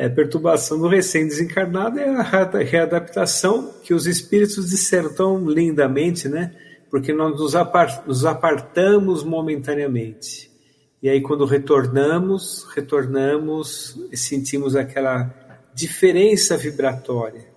[0.01, 6.55] É, perturbação do recém-desencarnado é a readaptação que os espíritos disseram tão lindamente, né?
[6.89, 10.53] Porque nós nos, apart nos apartamos momentaneamente.
[11.03, 15.35] E aí, quando retornamos, retornamos e sentimos aquela
[15.75, 17.49] diferença vibratória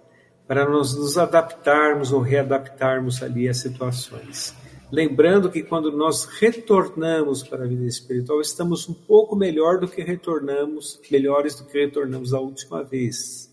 [0.47, 4.55] para nós nos adaptarmos ou readaptarmos ali às situações.
[4.91, 10.03] Lembrando que quando nós retornamos para a vida espiritual, estamos um pouco melhor do que
[10.03, 13.49] retornamos, melhores do que retornamos a última vez.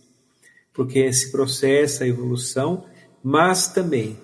[0.73, 2.85] Porque esse processo, a evolução,
[3.23, 4.19] mas também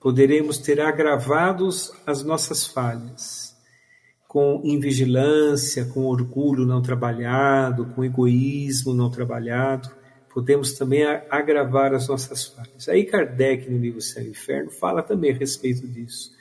[0.00, 3.54] poderemos ter agravados as nossas falhas,
[4.26, 9.90] com invigilância, com orgulho não trabalhado, com egoísmo não trabalhado,
[10.32, 12.88] podemos também agravar as nossas falhas.
[12.88, 16.37] Aí Kardec, no livro Céu e Inferno, fala também a respeito disso.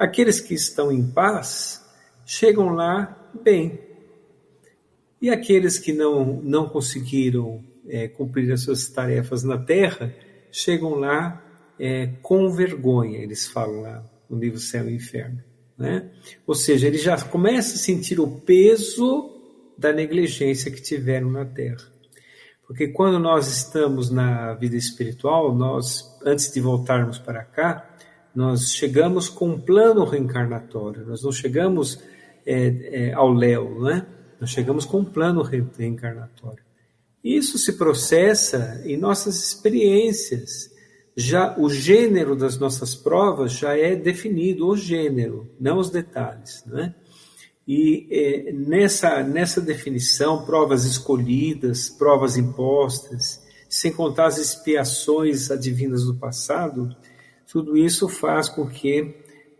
[0.00, 1.84] Aqueles que estão em paz
[2.24, 3.78] chegam lá bem.
[5.20, 10.10] E aqueles que não, não conseguiram é, cumprir as suas tarefas na terra
[10.50, 11.44] chegam lá
[11.78, 15.44] é, com vergonha, eles falam lá no livro Céu e Inferno.
[15.76, 16.10] Né?
[16.46, 19.38] Ou seja, eles já começam a sentir o peso
[19.76, 21.86] da negligência que tiveram na terra.
[22.66, 27.86] Porque quando nós estamos na vida espiritual, nós, antes de voltarmos para cá,
[28.34, 32.00] nós chegamos com um plano reencarnatório, nós não chegamos
[32.46, 34.06] é, é, ao léu, né?
[34.40, 36.62] nós chegamos com um plano reencarnatório.
[37.22, 40.70] Isso se processa em nossas experiências.
[41.14, 46.64] Já o gênero das nossas provas já é definido, o gênero, não os detalhes.
[46.64, 46.94] Né?
[47.68, 56.14] E é, nessa, nessa definição, provas escolhidas, provas impostas, sem contar as expiações advindas do
[56.14, 56.96] passado,
[57.50, 59.12] tudo isso faz com que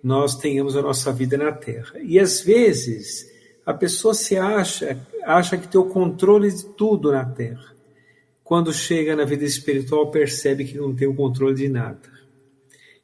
[0.02, 1.98] nós tenhamos a nossa vida na Terra.
[2.02, 3.28] E às vezes
[3.66, 7.74] a pessoa se acha, acha que tem o controle de tudo na Terra.
[8.44, 12.00] Quando chega na vida espiritual, percebe que não tem o controle de nada.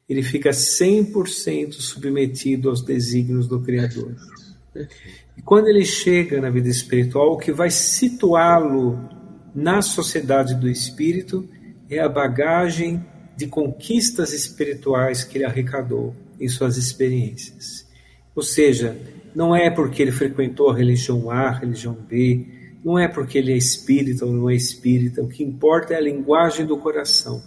[0.07, 4.15] Ele fica 100% submetido aos desígnios do Criador.
[5.35, 8.97] E quando ele chega na vida espiritual, o que vai situá-lo
[9.53, 11.47] na sociedade do espírito
[11.89, 13.05] é a bagagem
[13.37, 17.85] de conquistas espirituais que ele arrecadou em suas experiências.
[18.35, 18.97] Ou seja,
[19.35, 22.47] não é porque ele frequentou a religião A, a religião B,
[22.83, 26.01] não é porque ele é espírita ou não é espírita, o que importa é a
[26.01, 27.43] linguagem do coração,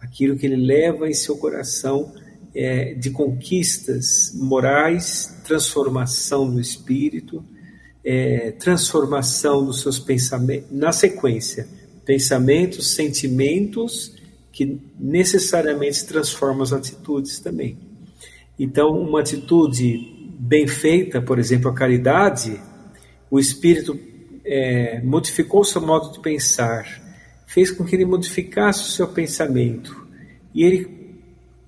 [0.00, 2.12] aquilo que ele leva em seu coração
[2.54, 7.44] é, de conquistas morais, transformação do espírito,
[8.04, 11.66] é, transformação dos seus pensamentos, na sequência,
[12.04, 14.14] pensamentos, sentimentos
[14.54, 17.76] que necessariamente transforma as atitudes também.
[18.56, 19.98] Então, uma atitude
[20.38, 22.60] bem feita, por exemplo, a caridade,
[23.28, 23.98] o espírito
[24.44, 26.86] é, modificou seu modo de pensar,
[27.44, 30.06] fez com que ele modificasse o seu pensamento
[30.54, 31.18] e ele,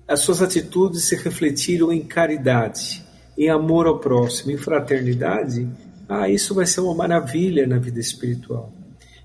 [0.07, 3.03] as suas atitudes se refletiram em caridade,
[3.37, 5.67] em amor ao próximo, em fraternidade.
[6.07, 8.71] Ah, isso vai ser uma maravilha na vida espiritual.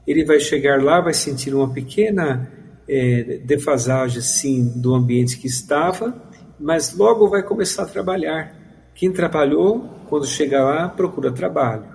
[0.05, 2.61] Ele vai chegar lá, vai sentir uma pequena
[2.93, 6.15] é, defasagem sim do ambiente que estava,
[6.61, 8.55] mas logo vai começar a trabalhar.
[8.95, 11.87] Quem trabalhou, quando chega lá, procura trabalho.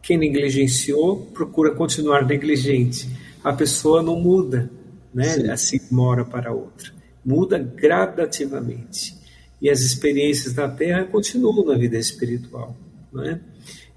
[0.00, 3.08] Quem negligenciou, procura continuar negligente.
[3.42, 4.70] A pessoa não muda,
[5.12, 5.24] né?
[5.24, 5.50] Sim.
[5.50, 6.92] Assim mora para outra.
[7.24, 9.16] Muda gradativamente.
[9.60, 12.76] E as experiências na Terra continuam na vida espiritual,
[13.12, 13.40] não é?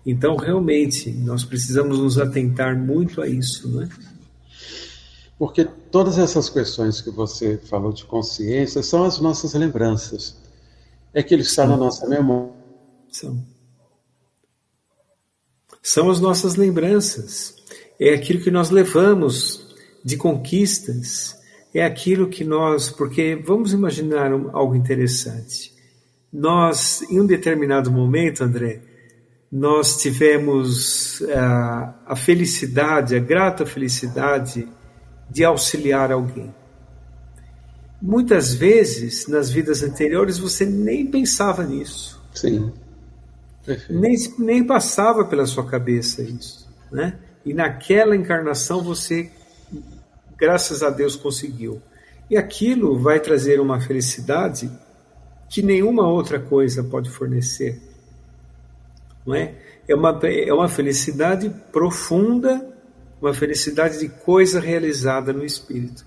[0.04, 3.90] Então, realmente, nós precisamos nos atentar muito a isso, não é?
[5.42, 10.38] Porque todas essas questões que você falou de consciência são as nossas lembranças.
[11.16, 12.54] É aquilo que está na nossa memória.
[13.12, 13.44] São.
[15.82, 17.56] São as nossas lembranças.
[18.00, 19.76] É aquilo que nós levamos
[20.06, 21.36] de conquistas.
[21.74, 22.92] É aquilo que nós.
[22.92, 25.74] Porque vamos imaginar algo interessante.
[26.32, 28.84] Nós, em um determinado momento, André,
[29.52, 34.70] nós tivemos a, a felicidade, a grata felicidade
[35.32, 36.54] de auxiliar alguém.
[38.02, 42.20] muitas vezes nas vidas anteriores você nem pensava nisso.
[42.34, 42.74] Sim.
[43.90, 47.20] Nem, nem passava pela sua cabeça isso, né?
[47.46, 49.32] E naquela encarnação você,
[50.36, 51.80] graças a Deus, conseguiu.
[52.30, 54.72] E aquilo vai trazer uma felicidade
[55.48, 57.80] que nenhuma outra coisa pode fornecer.
[59.26, 59.54] Não é?
[59.88, 62.66] É uma, é uma felicidade profunda,
[63.22, 66.06] uma felicidade de coisa realizada no espírito.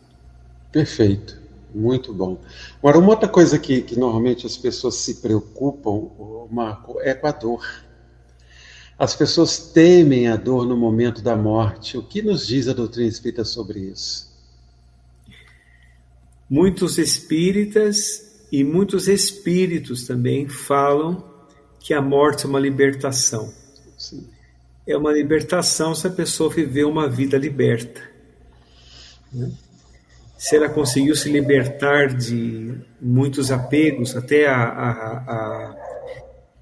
[0.72, 1.40] Perfeito,
[1.72, 2.40] muito bom.
[2.78, 6.10] Agora, uma outra coisa que, que normalmente as pessoas se preocupam,
[6.50, 7.84] Marco, é com a dor.
[8.98, 11.96] As pessoas temem a dor no momento da morte.
[11.96, 14.32] O que nos diz a doutrina espírita sobre isso?
[16.48, 21.24] Muitos espíritas e muitos espíritos também falam
[21.80, 23.52] que a morte é uma libertação.
[23.96, 24.33] Sim.
[24.86, 28.02] É uma libertação se a pessoa viver uma vida liberta.
[29.32, 29.50] Né?
[30.36, 35.84] Se ela conseguiu se libertar de muitos apegos, até a, a, a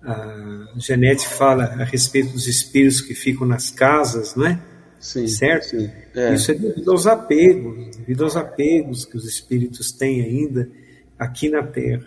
[0.05, 4.61] a Janete fala a respeito dos espíritos que ficam nas casas, não é?
[4.99, 5.71] Sim, certo?
[5.71, 5.91] Sim.
[6.15, 6.35] É.
[6.35, 10.69] Isso é devido aos apegos, devido aos apegos que os espíritos têm ainda
[11.19, 12.07] aqui na Terra.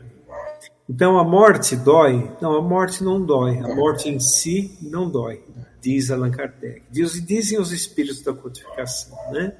[0.87, 2.31] Então a morte dói?
[2.41, 3.57] Não, a morte não dói.
[3.57, 5.43] A morte em si não dói,
[5.81, 6.83] diz Allan Kardec.
[6.91, 9.55] Diz, dizem os espíritos da codificação, né?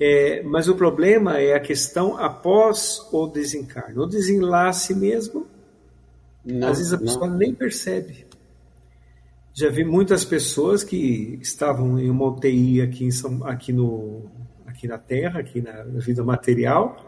[0.00, 3.98] É, mas o problema é a questão após o desencarne.
[3.98, 5.46] O desenlace mesmo
[6.44, 7.36] não, Às vezes a pessoa não.
[7.36, 8.26] nem percebe.
[9.54, 14.24] Já vi muitas pessoas que estavam em uma UTI aqui, em São, aqui, no,
[14.66, 17.06] aqui na Terra, aqui na vida material,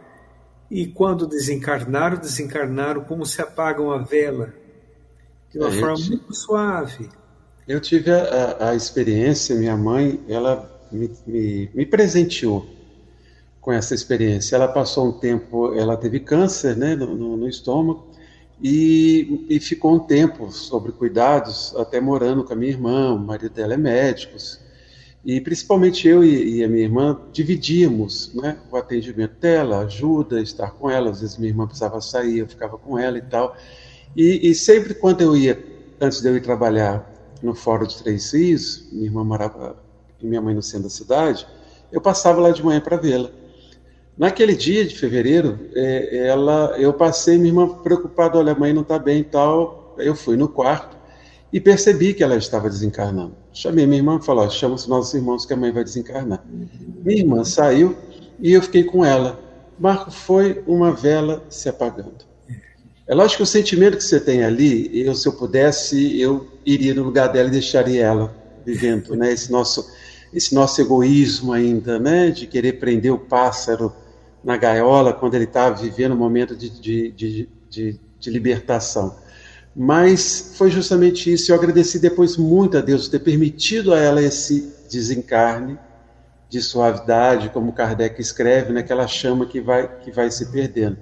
[0.71, 4.55] e quando desencarnaram, desencarnaram como se apaga uma vela,
[5.51, 7.09] de uma é, forma tive, muito suave.
[7.67, 12.67] Eu tive a, a, experiência, minha mãe, ela me, me, me presenteou
[13.61, 14.57] com essa experiência.
[14.57, 18.13] Ela passou um tempo, ela teve câncer né, no, no, no estômago,
[18.63, 23.53] e, e, ficou um tempo sobre cuidados, até morando com a minha irmã, o marido
[23.53, 24.37] dela é médico,
[25.25, 30.73] e principalmente eu e, e a minha irmã dividíamos né, o atendimento dela, ajuda, estar
[30.73, 33.57] com ela, às vezes minha irmã precisava sair, eu ficava com ela e tal,
[34.15, 35.63] e, e sempre quando eu ia,
[36.01, 37.11] antes de eu ir trabalhar
[37.43, 39.77] no Fórum de Três Rios, minha irmã morava
[40.21, 41.47] e minha mãe no centro da cidade,
[41.91, 43.31] eu passava lá de manhã para vê-la.
[44.17, 48.83] Naquele dia de fevereiro, é, ela, eu passei, minha irmã preocupada, olha, a mãe não
[48.83, 49.95] está bem e tal.
[49.99, 50.97] Eu fui no quarto
[51.55, 53.37] e percebi que ela estava desencarnando.
[53.53, 56.45] Chamei minha irmã e falei, chama os nossos irmãos que a mãe vai desencarnar.
[57.05, 57.97] Minha irmã saiu
[58.41, 59.41] e eu fiquei com ela.
[59.79, 62.25] Marco, foi uma vela se apagando.
[63.07, 66.93] É lógico que o sentimento que você tem ali, eu, se eu pudesse, eu iria
[66.93, 68.35] no lugar dela e deixaria ela
[68.67, 69.33] vivendo, né?
[69.33, 69.89] Esse nosso,
[70.33, 72.33] esse nosso egoísmo ainda, né?
[72.33, 73.93] De querer prender o pássaro
[74.43, 79.23] na gaiola quando ele estava vivendo um momento de, de, de, de, de libertação.
[79.75, 81.51] Mas foi justamente isso.
[81.51, 85.79] Eu agradeci depois muito a Deus ter permitido a ela esse desencarne
[86.49, 90.99] de suavidade, como Kardec escreve, naquela chama que vai, que vai se perdendo.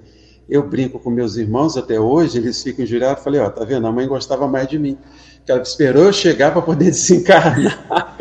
[0.49, 3.23] Eu brinco com meus irmãos até hoje, eles ficam injuriados.
[3.23, 3.85] Falei, ó, tá vendo?
[3.85, 4.97] A mãe gostava mais de mim.
[5.45, 8.17] Que ela esperou eu chegar para poder desencarnar.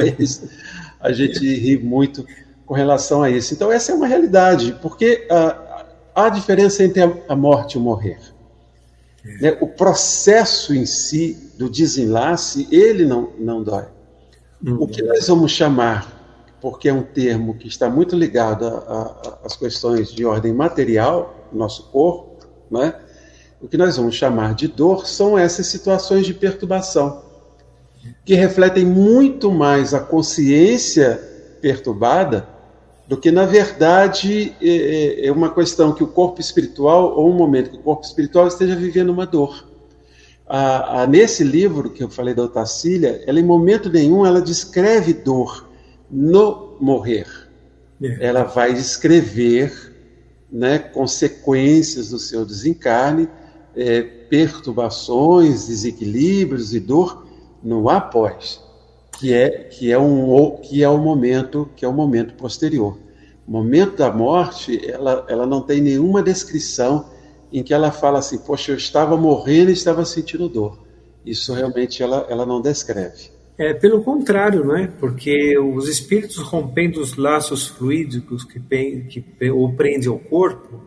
[1.01, 2.27] a gente ri muito
[2.67, 3.55] com relação a isso.
[3.55, 5.85] Então, essa é uma realidade, porque uh,
[6.15, 8.19] há diferença entre a, morte e o morrer.
[9.25, 9.57] Né?
[9.61, 13.85] O processo em si, do desenlace, ele não, não dói.
[14.65, 14.83] Uhum.
[14.83, 18.67] O que nós vamos chamar, porque é um termo que está muito ligado
[19.45, 22.95] às questões de ordem material, nosso corpo, né?
[23.61, 27.23] o que nós vamos chamar de dor são essas situações de perturbação,
[28.25, 31.17] que refletem muito mais a consciência
[31.61, 32.49] perturbada
[33.13, 37.37] do que, na verdade, é, é, é uma questão que o corpo espiritual, ou um
[37.37, 39.69] momento que o corpo espiritual esteja vivendo uma dor.
[40.47, 45.13] A, a, nesse livro que eu falei da Otacília, ela em momento nenhum ela descreve
[45.13, 45.69] dor
[46.11, 47.27] no morrer.
[48.03, 48.29] É.
[48.29, 49.95] Ela vai descrever
[50.51, 53.29] né, consequências do seu desencarne,
[53.77, 57.27] é, perturbações, desequilíbrios e dor
[57.63, 58.59] no após
[59.23, 62.99] que é que é um que é o momento que é o momento posterior.
[63.47, 67.11] O momento da morte, ela ela não tem nenhuma descrição
[67.53, 70.79] em que ela fala assim, poxa, eu estava morrendo e estava sentindo dor.
[71.25, 73.31] Isso realmente ela ela não descreve.
[73.59, 74.87] É pelo contrário, não é?
[74.87, 80.81] Porque os espíritos rompendo os laços fluídicos que, que o prendem ao corpo,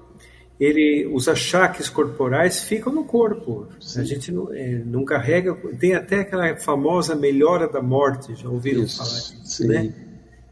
[0.60, 3.68] ele, os achaques corporais ficam no corpo.
[3.80, 4.01] Sim.
[4.01, 5.53] A gente não, é, não, carrega.
[5.80, 8.97] Tem até aquela famosa melhora da morte, já ouviram Isso.
[8.97, 9.68] falar disso, Sim.
[9.68, 9.93] né?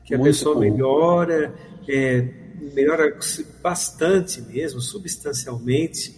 [0.03, 0.61] Que a Muito pessoa bom.
[0.61, 1.53] melhora,
[1.87, 2.27] é,
[2.73, 3.17] melhora
[3.61, 6.15] bastante mesmo, substancialmente.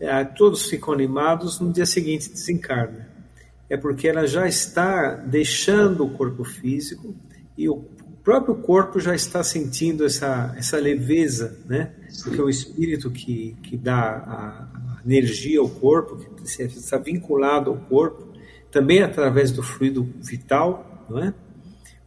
[0.00, 3.08] É, todos ficam animados, no dia seguinte desencarna.
[3.68, 7.14] É porque ela já está deixando o corpo físico
[7.56, 7.84] e o
[8.22, 11.92] próprio corpo já está sentindo essa, essa leveza, né?
[12.22, 18.32] Porque o espírito que, que dá a, energia ao corpo, que está vinculado ao corpo,
[18.70, 21.34] também através do fluido vital, não é?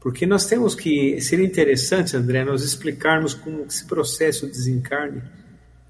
[0.07, 1.19] Porque nós temos que.
[1.19, 5.21] Seria interessante, André, nós explicarmos como esse processo desencarne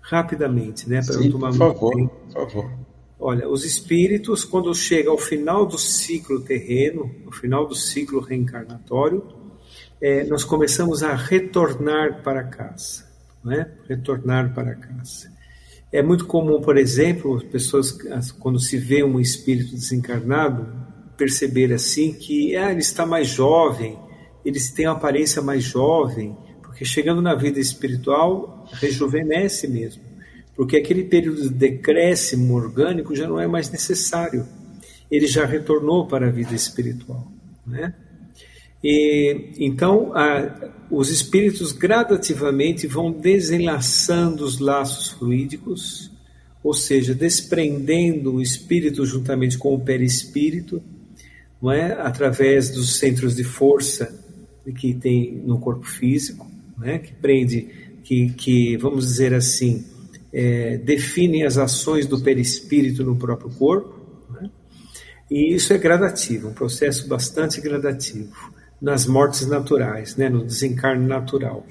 [0.01, 1.03] rapidamente, né?
[1.05, 2.15] Para Sim, tomar por favor, tempo.
[2.34, 2.72] por favor.
[3.20, 9.24] Olha, os espíritos, quando chega ao final do ciclo terreno, ao final do ciclo reencarnatório,
[10.01, 13.05] é, nós começamos a retornar para casa,
[13.45, 13.72] né?
[13.88, 15.32] Retornar para casa.
[15.91, 17.91] É muito comum, por exemplo, as pessoas,
[18.39, 20.68] quando se vê um espírito desencarnado,
[21.15, 24.07] perceber assim que ah, ele está mais jovem,
[24.48, 30.02] ele tem uma aparência mais jovem, porque chegando na vida espiritual, rejuvenesce mesmo.
[30.56, 34.48] Porque aquele período de decréscimo orgânico já não é mais necessário.
[35.12, 37.30] Ele já retornou para a vida espiritual.
[37.66, 37.93] Né?
[38.82, 46.10] E, então, a, os espíritos gradativamente vão desenlaçando os laços fluídicos,
[46.64, 50.82] ou seja, desprendendo o espírito juntamente com o perispírito,
[51.62, 51.91] não é?
[51.91, 54.26] através dos centros de força
[54.74, 56.99] que tem no corpo físico, né?
[56.99, 57.68] que prende,
[58.03, 59.86] que, que vamos dizer assim,
[60.32, 63.93] é, definem as ações do perispírito no próprio corpo.
[64.30, 64.49] Né?
[65.30, 68.51] E isso é gradativo, um processo bastante gradativo
[68.82, 70.30] nas mortes naturais, né?
[70.30, 71.65] no desencarne natural.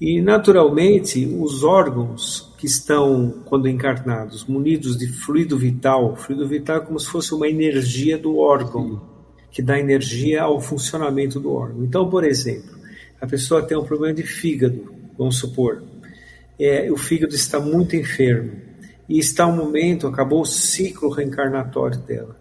[0.00, 6.80] E, naturalmente, os órgãos que estão, quando encarnados, munidos de fluido vital, fluido vital é
[6.80, 9.00] como se fosse uma energia do órgão,
[9.50, 11.84] que dá energia ao funcionamento do órgão.
[11.84, 12.76] Então, por exemplo,
[13.20, 15.82] a pessoa tem um problema de fígado, vamos supor,
[16.58, 18.52] é, o fígado está muito enfermo,
[19.08, 22.36] e está um momento, acabou o ciclo reencarnatório dela.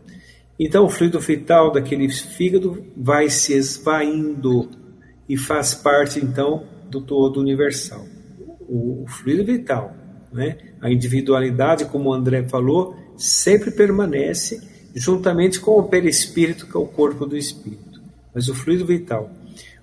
[0.59, 4.69] Então, o fluido vital daquele fígado vai se esvaindo
[5.29, 8.05] e faz parte, então, do todo universal.
[8.67, 9.95] O, o fluido vital,
[10.33, 10.57] né?
[10.81, 14.61] a individualidade, como o André falou, sempre permanece
[14.95, 18.01] juntamente com o perispírito, que é o corpo do espírito.
[18.33, 19.31] Mas o fluido vital.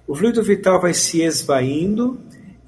[0.06, 2.18] O fluido vital vai se esvaindo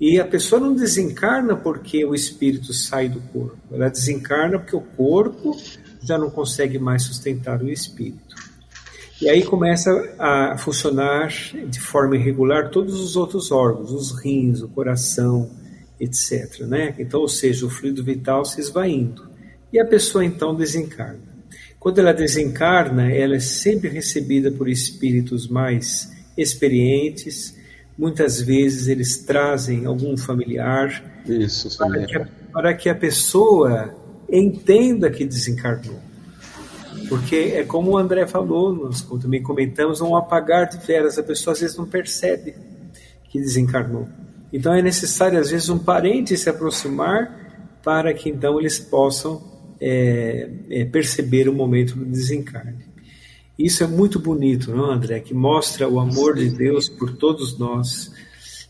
[0.01, 3.57] e a pessoa não desencarna porque o espírito sai do corpo.
[3.71, 5.57] Ela desencarna porque o corpo
[6.03, 8.37] já não consegue mais sustentar o espírito.
[9.21, 14.69] E aí começa a funcionar de forma irregular todos os outros órgãos, os rins, o
[14.69, 15.51] coração,
[15.99, 16.61] etc.
[16.61, 16.95] Né?
[16.99, 19.27] Então, ou seja, o fluido vital se esvaindo.
[19.73, 21.36] E a pessoa então desencarna.
[21.87, 27.57] Quando ela desencarna, ela é sempre recebida por espíritos mais experientes.
[27.97, 33.95] Muitas vezes eles trazem algum familiar Isso, para, que a, para que a pessoa
[34.29, 36.01] entenda que desencarnou.
[37.09, 41.17] Porque é como o André falou, nós também comentamos, um apagar de velas.
[41.17, 42.57] A pessoa às vezes não percebe
[43.31, 44.09] que desencarnou.
[44.53, 50.51] Então é necessário, às vezes, um parente se aproximar para que então eles possam é,
[50.71, 52.85] é, perceber o momento do desencarne.
[53.59, 55.21] Isso é muito bonito, não, André?
[55.21, 58.13] Que mostra o amor de Deus por todos nós.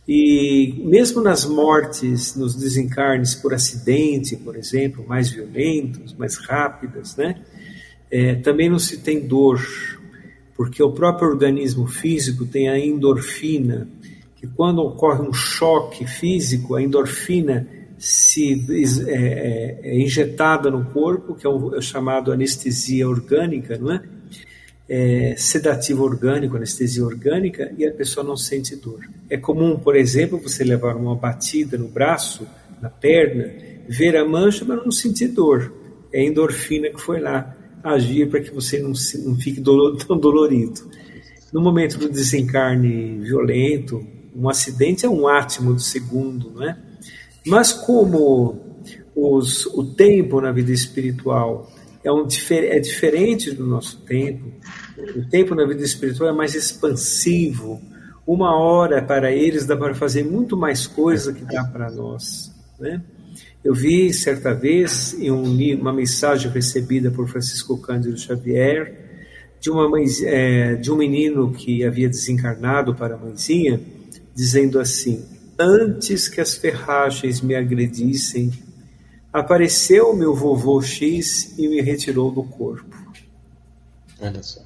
[0.09, 7.43] E mesmo nas mortes, nos desencarnes por acidente, por exemplo, mais violentos, mais rápidas, né?
[8.09, 9.61] É, também não se tem dor,
[10.57, 13.89] porque o próprio organismo físico tem a endorfina,
[14.37, 17.67] que quando ocorre um choque físico, a endorfina
[17.99, 18.65] se
[19.07, 23.93] é, é, é injetada no corpo, que é o, é o chamado anestesia orgânica, não
[23.93, 24.03] é?
[24.89, 25.35] é?
[25.37, 29.01] sedativo orgânico, anestesia orgânica, e a pessoa não sente dor.
[29.31, 32.47] É comum, por exemplo, você levar uma batida no braço,
[32.81, 33.51] na perna,
[33.89, 35.73] ver a mancha, mas não sentir dor.
[36.13, 38.93] É a endorfina que foi lá agir para que você não,
[39.25, 39.61] não fique
[40.07, 40.91] tão dolorido.
[41.53, 46.77] No momento do desencarne violento, um acidente é um átimo do segundo, não é?
[47.47, 48.61] Mas como
[49.15, 51.71] os, o tempo na vida espiritual
[52.05, 54.53] é, um, é diferente do nosso tempo,
[55.17, 57.81] o tempo na vida espiritual é mais expansivo.
[58.27, 63.01] Uma hora para eles dá para fazer muito mais coisa que dá para nós, né?
[63.65, 69.07] Eu vi certa vez em um, uma mensagem recebida por Francisco Cândido Xavier
[69.61, 69.91] de, uma
[70.25, 73.81] é, de um menino que havia desencarnado para a mãezinha,
[74.35, 75.25] dizendo assim:
[75.59, 78.53] Antes que as ferragens me agredissem,
[79.33, 82.97] apareceu meu vovô X e me retirou do corpo.
[84.21, 84.61] Olha só.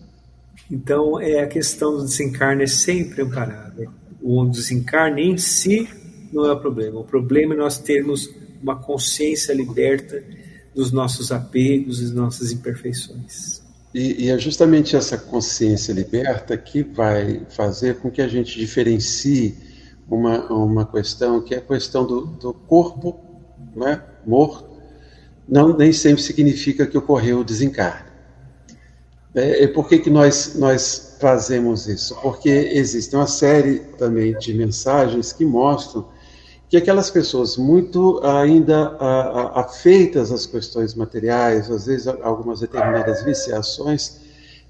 [0.70, 3.88] Então, é a questão do desencarne é sempre amparada.
[4.22, 5.88] O desencarne em si
[6.32, 7.00] não é o problema.
[7.00, 8.30] O problema é nós termos
[8.62, 10.22] uma consciência liberta
[10.74, 13.60] dos nossos apegos e nossas imperfeições.
[13.92, 19.56] E, e, é justamente essa consciência liberta que vai fazer com que a gente diferencie
[20.10, 23.20] uma, uma questão que é a questão do, do corpo
[23.74, 24.68] né, morto,
[25.48, 28.10] não nem sempre significa que ocorreu o desencarne.
[29.34, 32.16] É, e por que, que nós, nós fazemos isso?
[32.20, 36.06] Porque existe uma série também de mensagens que mostram
[36.68, 38.96] que aquelas pessoas muito ainda
[39.54, 44.20] afeitas às questões materiais, às vezes algumas determinadas viciações,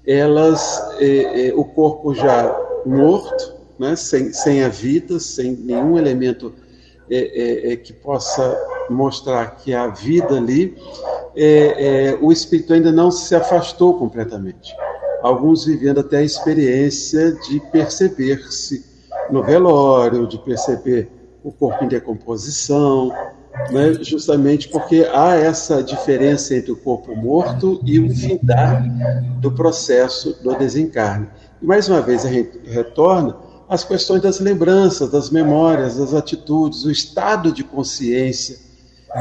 [0.05, 2.55] elas, é, é, o corpo já
[2.87, 6.53] morto, né, sem, sem a vida, sem nenhum elemento
[7.09, 8.55] é, é, é que possa
[8.91, 10.77] mostrar que há vida ali,
[11.35, 14.71] é, o espírito ainda não se afastou completamente.
[15.23, 18.85] Alguns vivendo até a experiência de perceber-se
[19.31, 21.09] no velório, de perceber
[21.43, 23.11] o corpo em decomposição,
[23.71, 28.83] né, justamente porque há essa diferença entre o corpo morto e o findar
[29.39, 31.27] do processo do desencarne.
[31.59, 36.83] E mais uma vez a gente retorna às questões das lembranças, das memórias, das atitudes,
[36.83, 38.59] o estado de consciência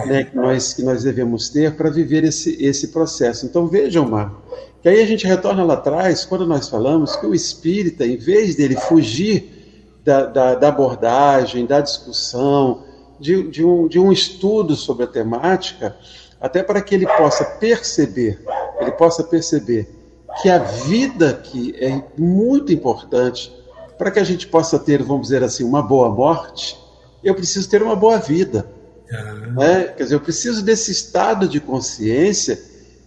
[0.07, 3.47] né, que, nós, que nós devemos ter para viver esse, esse processo.
[3.47, 4.43] Então vejam, Marco,
[4.83, 8.57] que aí a gente retorna lá atrás, quando nós falamos que o espírita, em vez
[8.57, 12.83] dele fugir da, da, da abordagem, da discussão,
[13.21, 15.97] de, de, um, de um estudo sobre a temática,
[16.41, 18.45] até para que ele possa perceber,
[18.81, 19.89] ele possa perceber
[20.43, 23.60] que a vida aqui é muito importante
[24.01, 26.75] para que a gente possa ter, vamos dizer assim, uma boa morte,
[27.23, 28.67] eu preciso ter uma boa vida.
[29.13, 29.53] Uhum.
[29.53, 29.89] Né?
[29.89, 32.59] Quer dizer, eu preciso desse estado de consciência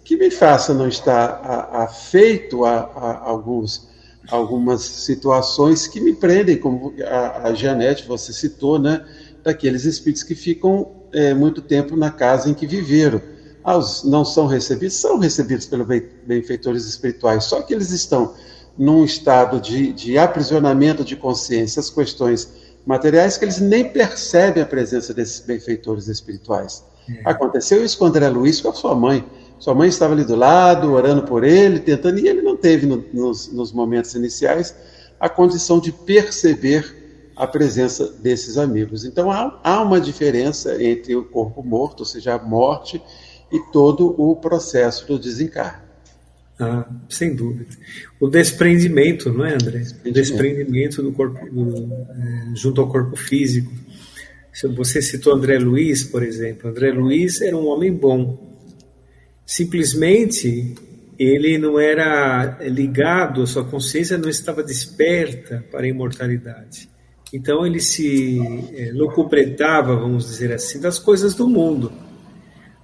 [0.03, 1.41] que me faça não estar
[1.73, 3.91] afeito a, a, a alguns
[4.29, 9.03] algumas situações que me prendem, como a, a Janete, você citou, né,
[9.43, 13.19] daqueles espíritos que ficam é, muito tempo na casa em que viveram.
[13.65, 14.95] Ah, não são recebidos?
[14.97, 15.87] São recebidos pelos
[16.23, 18.35] benfeitores espirituais, só que eles estão
[18.77, 22.51] num estado de, de aprisionamento de consciência, as questões
[22.85, 26.83] materiais, que eles nem percebem a presença desses benfeitores espirituais.
[27.09, 27.29] É.
[27.29, 29.23] Aconteceu isso com André Luiz, com a sua mãe.
[29.59, 33.03] Sua mãe estava ali do lado, orando por ele, tentando, e ele não teve no,
[33.13, 34.75] nos, nos momentos iniciais
[35.19, 39.05] a condição de perceber a presença desses amigos.
[39.05, 43.01] Então há, há uma diferença entre o corpo morto, ou seja, a morte,
[43.51, 45.82] e todo o processo do desencarne.
[46.59, 47.71] Ah, sem dúvida.
[48.19, 49.83] O desprendimento, não é, André?
[50.05, 53.71] O desprendimento do corpo do, é, junto ao corpo físico.
[54.75, 56.69] Você citou André Luiz, por exemplo.
[56.69, 58.53] André Luiz era um homem bom,
[59.45, 60.73] Simplesmente
[61.19, 66.89] ele não era ligado, a sua consciência não estava desperta para a imortalidade.
[67.31, 68.39] Então ele se
[68.73, 68.91] é,
[69.83, 71.91] vamos dizer assim, das coisas do mundo.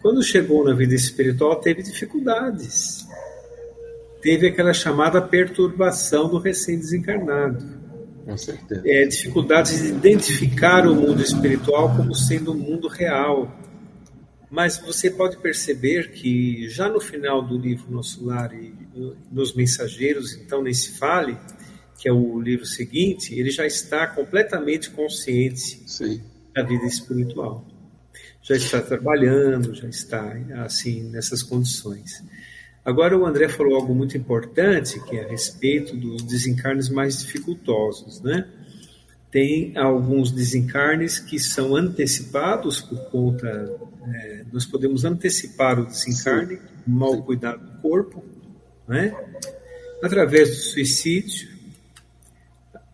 [0.02, 3.06] Quando chegou na vida espiritual, teve dificuldades.
[4.22, 7.66] Teve aquela chamada perturbação do recém-desencarnado.
[8.26, 8.82] Com certeza.
[8.86, 13.56] É, dificuldades de identificar o mundo espiritual como sendo um mundo real
[14.50, 18.74] mas você pode perceber que já no final do livro Nosso Lar e
[19.32, 21.38] nos Mensageiros, então nem se fale,
[22.00, 26.22] que é o livro seguinte, ele já está completamente consciente Sim.
[26.56, 27.64] da vida espiritual.
[28.42, 32.24] Já está trabalhando, já está assim nessas condições.
[32.84, 38.22] Agora o André falou algo muito importante, que é a respeito dos desencarnes mais dificultosos,
[38.22, 38.48] né?
[39.32, 43.48] tem alguns desencarnes que são antecipados por conta.
[44.12, 46.62] É, nós podemos antecipar o desencarne, Sim.
[46.88, 48.24] mal cuidado do corpo,
[48.88, 49.14] né?
[50.04, 51.50] através do suicídio,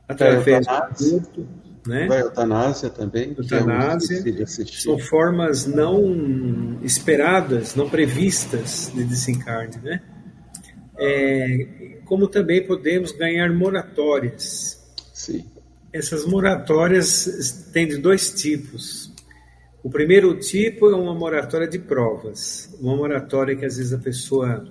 [0.07, 1.47] através do furto,
[1.85, 2.07] né?
[2.21, 3.35] Eutanásia também.
[3.37, 4.23] Eutanásia.
[4.41, 9.77] É são formas não esperadas, não previstas de desencarne.
[9.83, 10.01] Né?
[10.97, 14.83] É, como também podemos ganhar moratórias.
[15.13, 15.45] Sim
[15.95, 19.09] essas moratórias têm de dois tipos.
[19.81, 24.67] O primeiro tipo é uma moratória de provas, uma moratória que às vezes a pessoa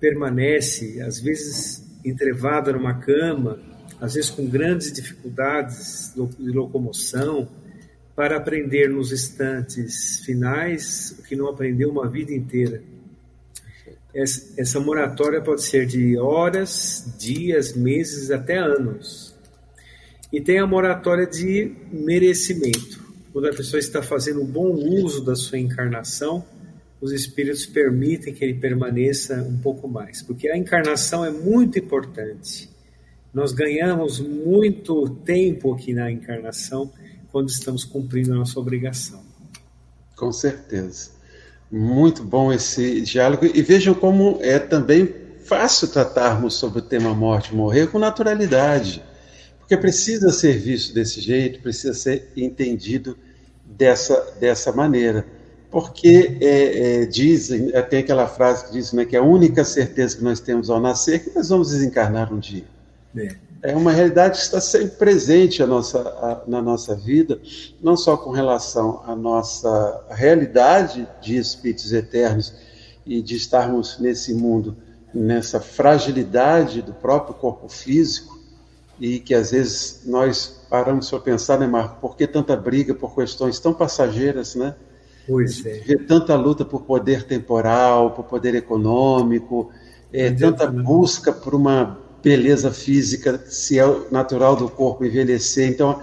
[0.00, 3.60] permanece, às vezes entrevada numa cama,
[4.00, 7.48] às vezes com grandes dificuldades de locomoção,
[8.14, 12.82] para aprender nos instantes finais o que não aprendeu uma vida inteira.
[14.14, 19.34] Essa moratória pode ser de horas, dias, meses, até anos.
[20.32, 23.04] E tem a moratória de merecimento.
[23.30, 26.42] Quando a pessoa está fazendo um bom uso da sua encarnação,
[26.98, 32.70] os espíritos permitem que ele permaneça um pouco mais, porque a encarnação é muito importante.
[33.36, 36.90] Nós ganhamos muito tempo aqui na encarnação
[37.30, 39.22] quando estamos cumprindo a nossa obrigação.
[40.16, 41.10] Com certeza.
[41.70, 43.44] Muito bom esse diálogo.
[43.44, 45.14] E vejam como é também
[45.44, 49.04] fácil tratarmos sobre o tema morte e morrer com naturalidade.
[49.58, 53.18] Porque precisa ser visto desse jeito, precisa ser entendido
[53.66, 55.26] dessa, dessa maneira.
[55.70, 60.16] Porque é, é, dizem, é, tem aquela frase que diz né, que a única certeza
[60.16, 62.64] que nós temos ao nascer é que nós vamos desencarnar um dia.
[63.16, 67.40] É é uma realidade que está sempre presente a nossa, a, na nossa vida,
[67.82, 72.54] não só com relação à nossa realidade de espíritos eternos
[73.04, 74.76] e de estarmos nesse mundo,
[75.12, 78.36] nessa fragilidade do próprio corpo físico,
[79.00, 83.14] e que às vezes nós paramos para pensar, né, Marco, por que tanta briga por
[83.14, 84.74] questões tão passageiras, né?
[85.26, 85.80] Pois é.
[85.80, 89.70] Ver tanta luta por poder temporal, por poder econômico,
[90.12, 95.68] é, tanta busca por uma beleza física, se é natural do corpo envelhecer.
[95.68, 96.00] Então,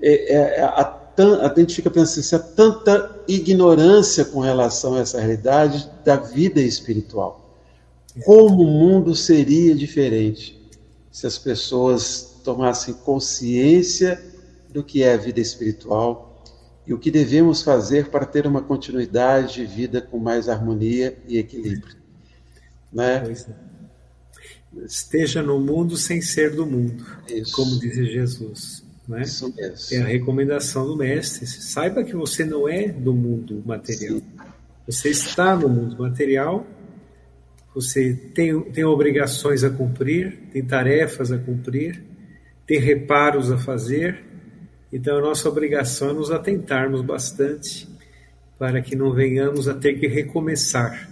[0.00, 1.00] é, é, é a,
[1.42, 6.60] a, gente fica pensando se há tanta ignorância com relação a essa realidade da vida
[6.60, 7.58] espiritual.
[8.24, 10.60] Como o mundo seria diferente
[11.12, 14.22] se as pessoas tomassem consciência
[14.68, 16.42] do que é a vida espiritual
[16.86, 21.38] e o que devemos fazer para ter uma continuidade de vida com mais harmonia e
[21.38, 21.96] equilíbrio.
[22.92, 23.20] Né?
[23.20, 23.79] Pois é
[24.84, 27.52] esteja no mundo sem ser do mundo, Isso.
[27.52, 28.84] como diz Jesus.
[29.08, 29.22] Né?
[29.22, 29.96] Isso mesmo.
[29.96, 31.46] É a recomendação do mestre.
[31.46, 34.18] Saiba que você não é do mundo material.
[34.18, 34.24] Sim.
[34.86, 36.66] Você está no mundo material,
[37.74, 42.02] você tem, tem obrigações a cumprir, tem tarefas a cumprir,
[42.66, 44.24] tem reparos a fazer.
[44.92, 47.88] Então, a nossa obrigação é nos atentarmos bastante
[48.58, 51.08] para que não venhamos a ter que recomeçar,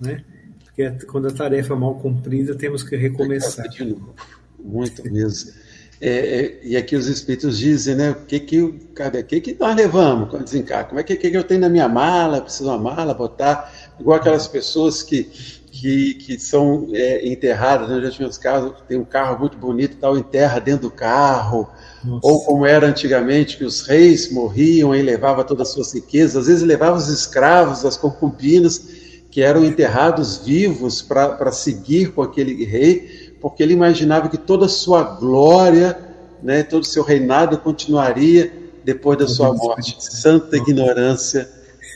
[0.00, 0.24] né?
[0.70, 3.68] Porque é quando a tarefa é mal cumprida, temos que recomeçar.
[3.68, 4.14] De novo.
[4.58, 5.52] Muito mesmo.
[6.00, 8.12] É, é, e aqui os espíritos dizem, né?
[8.12, 10.84] O que que, cara, que, que nós levamos quando desencarna?
[10.84, 12.40] Como é que, que eu tenho na minha mala?
[12.40, 13.70] Preciso de uma mala, botar.
[13.98, 15.24] Igual aquelas pessoas que,
[15.70, 18.00] que, que são é, enterradas, né?
[18.00, 21.68] já tivemos casos, tem um carro muito bonito tal, enterra dentro do carro.
[22.02, 22.26] Nossa.
[22.26, 26.46] Ou como era antigamente, que os reis morriam e levavam todas as suas riquezas, às
[26.46, 28.99] vezes levavam os escravos, as concubinas,
[29.30, 34.68] que eram enterrados vivos para seguir com aquele rei, porque ele imaginava que toda a
[34.68, 35.96] sua glória,
[36.42, 38.52] né, todo o seu reinado continuaria
[38.84, 39.96] depois da sua morte.
[40.00, 41.48] Santa ignorância,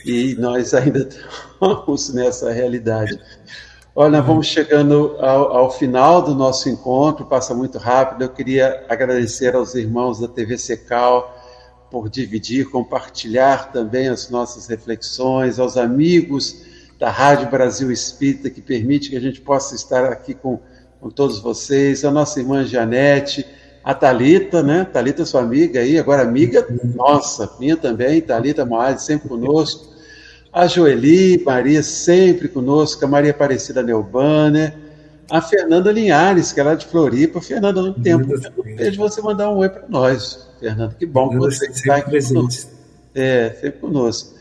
[0.05, 3.19] e nós ainda estamos nessa realidade.
[3.93, 8.23] Olha, vamos chegando ao, ao, final do nosso encontro, passa muito rápido.
[8.23, 11.33] Eu queria agradecer aos irmãos da TV Secal
[11.89, 16.64] por dividir, compartilhar também as nossas reflexões, aos amigos
[16.99, 20.59] da Rádio Brasil Espírita, que permite que a gente possa estar aqui com,
[20.99, 23.45] com todos vocês, a nossa irmã Janete,
[23.83, 24.85] a Talita, né?
[24.91, 26.65] Talita, sua amiga aí, agora amiga
[26.95, 29.93] nossa, minha também, Talita Moades, sempre conosco.
[30.51, 34.73] A Joeli, Maria, sempre conosco, a Maria Aparecida Neubana,
[35.29, 37.41] a Fernanda Linhares, que é lá de Floripa.
[37.41, 38.33] Fernanda, há um tempo
[38.77, 40.47] vejo você mandar um oi para nós.
[40.59, 42.71] Fernanda, que bom que você está aqui conosco.
[43.13, 44.35] É, sempre conosco.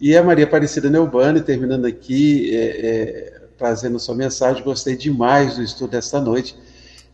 [0.00, 5.62] E a Maria Aparecida Neubani, terminando aqui, é, é, trazendo sua mensagem, gostei demais do
[5.62, 6.56] estudo desta noite.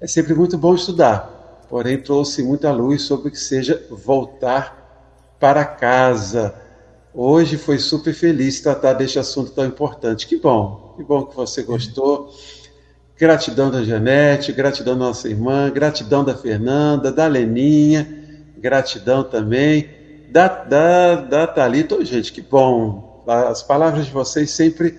[0.00, 5.64] É sempre muito bom estudar, porém trouxe muita luz sobre o que seja voltar para
[5.64, 6.54] casa.
[7.12, 10.24] Hoje foi super feliz tratar deste assunto tão importante.
[10.24, 12.32] Que bom, que bom que você gostou.
[13.18, 18.06] Gratidão da Janete, gratidão da nossa irmã, gratidão da Fernanda, da Leninha,
[18.58, 19.95] gratidão também
[20.30, 22.04] da, da, da Thalita.
[22.04, 23.24] Gente, que bom.
[23.26, 24.98] As palavras de vocês sempre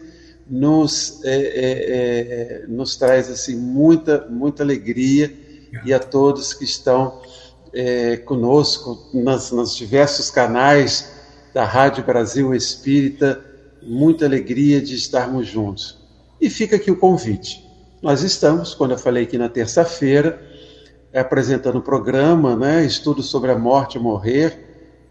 [0.49, 5.32] nos, é, é, é, nos traz assim, muita, muita alegria
[5.86, 7.21] e a todos que estão
[7.73, 11.11] é, conosco nas, nos diversos canais
[11.53, 13.43] da Rádio Brasil Espírita,
[13.82, 15.97] muita alegria de estarmos juntos.
[16.39, 17.65] E fica aqui o convite.
[18.01, 20.39] Nós estamos, quando eu falei aqui na terça-feira,
[21.13, 24.66] apresentando o programa, né, Estudo sobre a Morte e Morrer,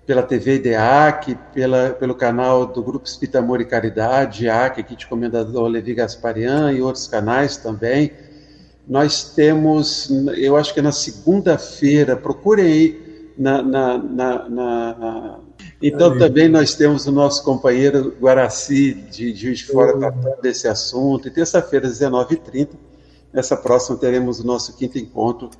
[0.06, 5.06] pela TV IDEAC, pela, pelo canal do Grupo Espírita Amor e Caridade, IAC, aqui de
[5.06, 8.12] Comendador Levi Gasparian e outros canais também.
[8.86, 15.38] Nós temos, eu acho que é na segunda-feira, procurem aí na, na, na, na
[15.82, 21.28] então também nós temos o nosso companheiro Guaraci de Juiz de Fora tratando desse assunto.
[21.28, 22.70] E terça-feira, às 19h30,
[23.32, 25.50] nessa próxima teremos o nosso quinto encontro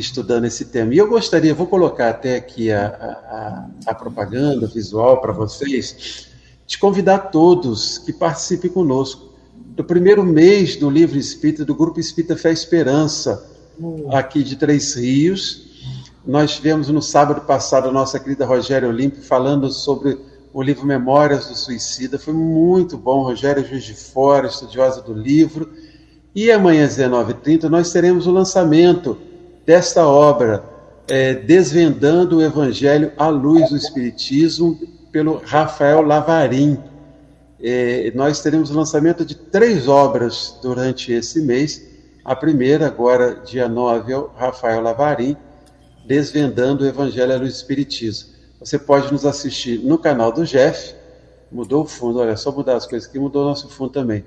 [0.00, 0.94] estudando esse tema.
[0.94, 6.28] E eu gostaria, vou colocar até aqui a, a, a propaganda visual para vocês,
[6.66, 9.34] de convidar todos que participem conosco
[9.74, 13.50] do primeiro mês do Livro Espírita, do Grupo Espírita Fé Esperança,
[14.10, 15.66] aqui de Três Rios.
[16.26, 20.18] Nós tivemos no sábado passado a nossa querida Rogéria Olímpio falando sobre
[20.52, 22.18] o livro Memórias do Suicida.
[22.18, 23.22] Foi muito bom.
[23.22, 25.70] Rogéria Juiz de Fora, estudiosa do livro.
[26.34, 29.16] E amanhã às 19h30 nós teremos o lançamento
[29.66, 30.64] desta obra,
[31.08, 34.78] é, Desvendando o Evangelho à Luz do Espiritismo,
[35.10, 36.78] pelo Rafael Lavarim.
[37.60, 41.84] É, nós teremos o lançamento de três obras durante esse mês.
[42.24, 45.36] A primeira, agora, dia 9, é o Rafael Lavarim,
[46.06, 48.30] Desvendando o Evangelho à Luz do Espiritismo.
[48.60, 50.94] Você pode nos assistir no canal do Jeff,
[51.50, 54.24] mudou o fundo, olha, só mudar as coisas aqui, mudou o nosso fundo também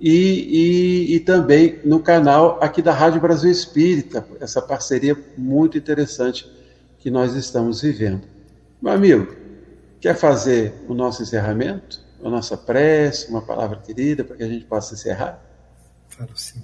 [0.00, 6.50] e, e, e, também no canal aqui da Rádio Brasil Espírita, essa parceria muito interessante
[6.98, 8.22] que nós estamos vivendo.
[8.80, 9.36] Meu amigo,
[10.00, 12.00] quer fazer o nosso encerramento?
[12.24, 15.42] A nossa prece, uma palavra querida para que a gente possa encerrar?
[16.08, 16.62] Falo sim.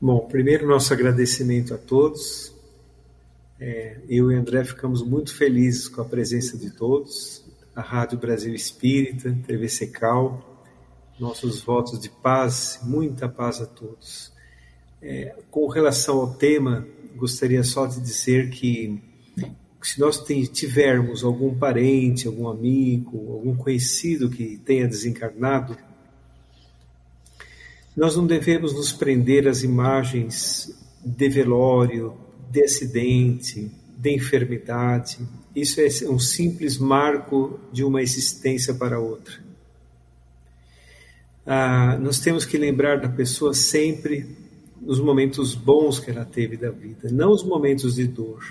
[0.00, 2.52] Bom, primeiro nosso agradecimento a todos.
[3.60, 7.44] É, eu e André ficamos muito felizes com a presença de todos.
[7.76, 10.55] A Rádio Brasil Espírita, TV Secal,
[11.18, 14.32] nossos votos de paz, muita paz a todos.
[15.00, 16.86] É, com relação ao tema,
[17.16, 19.00] gostaria só de dizer que
[19.82, 25.76] se nós tivermos algum parente, algum amigo, algum conhecido que tenha desencarnado,
[27.96, 32.14] nós não devemos nos prender às imagens de velório,
[32.50, 35.18] de acidente, de enfermidade.
[35.54, 39.45] Isso é um simples marco de uma existência para outra.
[41.46, 44.26] Ah, nós temos que lembrar da pessoa sempre
[44.80, 48.44] nos momentos bons que ela teve da vida, não os momentos de dor.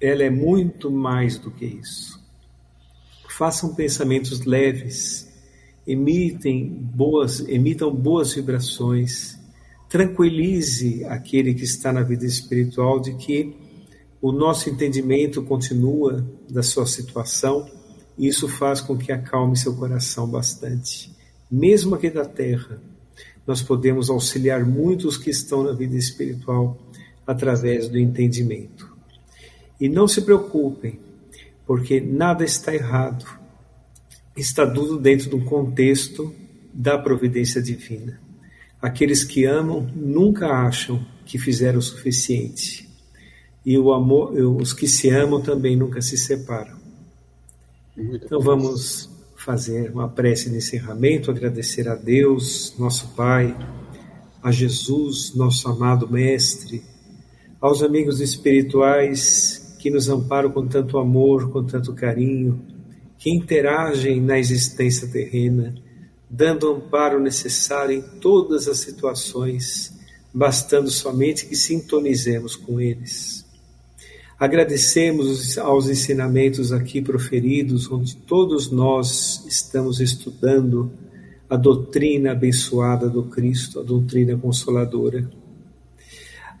[0.00, 2.18] Ela é muito mais do que isso.
[3.28, 5.28] Façam pensamentos leves,
[5.86, 9.38] emitem boas, emitam boas vibrações,
[9.86, 13.54] tranquilize aquele que está na vida espiritual de que
[14.20, 17.70] o nosso entendimento continua da sua situação
[18.16, 21.17] e isso faz com que acalme seu coração bastante
[21.50, 22.80] mesmo aqui da terra,
[23.46, 26.78] nós podemos auxiliar muitos que estão na vida espiritual
[27.26, 28.94] através do entendimento.
[29.80, 30.98] E não se preocupem,
[31.66, 33.24] porque nada está errado.
[34.36, 36.34] Está tudo dentro do contexto
[36.72, 38.20] da providência divina.
[38.80, 42.88] Aqueles que amam nunca acham que fizeram o suficiente.
[43.64, 46.78] E o amor, os que se amam também nunca se separam.
[47.96, 49.10] Então vamos
[49.48, 53.56] fazer uma prece de encerramento, agradecer a Deus, nosso Pai,
[54.42, 56.82] a Jesus, nosso amado Mestre,
[57.58, 62.60] aos amigos espirituais que nos amparam com tanto amor, com tanto carinho,
[63.16, 65.74] que interagem na existência terrena,
[66.28, 69.98] dando amparo necessário em todas as situações,
[70.30, 73.47] bastando somente que sintonizemos com eles.
[74.38, 80.92] Agradecemos aos ensinamentos aqui proferidos, onde todos nós estamos estudando
[81.50, 85.28] a doutrina abençoada do Cristo, a doutrina consoladora.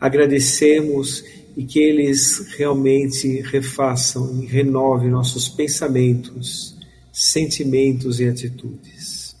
[0.00, 1.24] Agradecemos
[1.56, 6.76] e que eles realmente refaçam e renovem nossos pensamentos,
[7.12, 9.36] sentimentos e atitudes.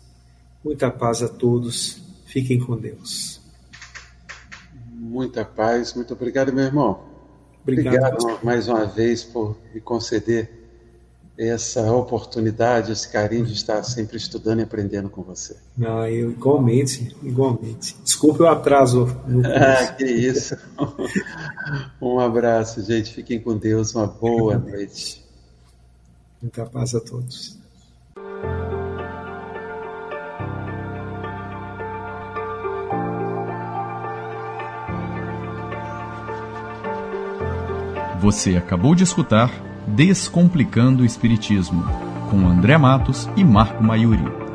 [0.64, 2.00] Muita paz a todos.
[2.26, 3.40] Fiquem com Deus.
[4.92, 5.94] Muita paz.
[5.94, 7.17] Muito obrigado, meu irmão.
[7.62, 10.58] Obrigado, Obrigado mais uma vez por me conceder
[11.38, 15.56] essa oportunidade, esse carinho de estar sempre estudando e aprendendo com você.
[15.80, 17.96] Ah, eu, igualmente, igualmente.
[18.02, 19.06] Desculpe o atraso.
[19.44, 20.56] ah, que isso.
[22.02, 23.14] um abraço, gente.
[23.14, 23.94] Fiquem com Deus.
[23.94, 25.24] Uma boa noite.
[26.42, 27.57] Muita paz a todos.
[38.20, 39.50] Você acabou de escutar
[39.86, 41.82] Descomplicando o Espiritismo,
[42.28, 44.47] com André Matos e Marco Maiuri.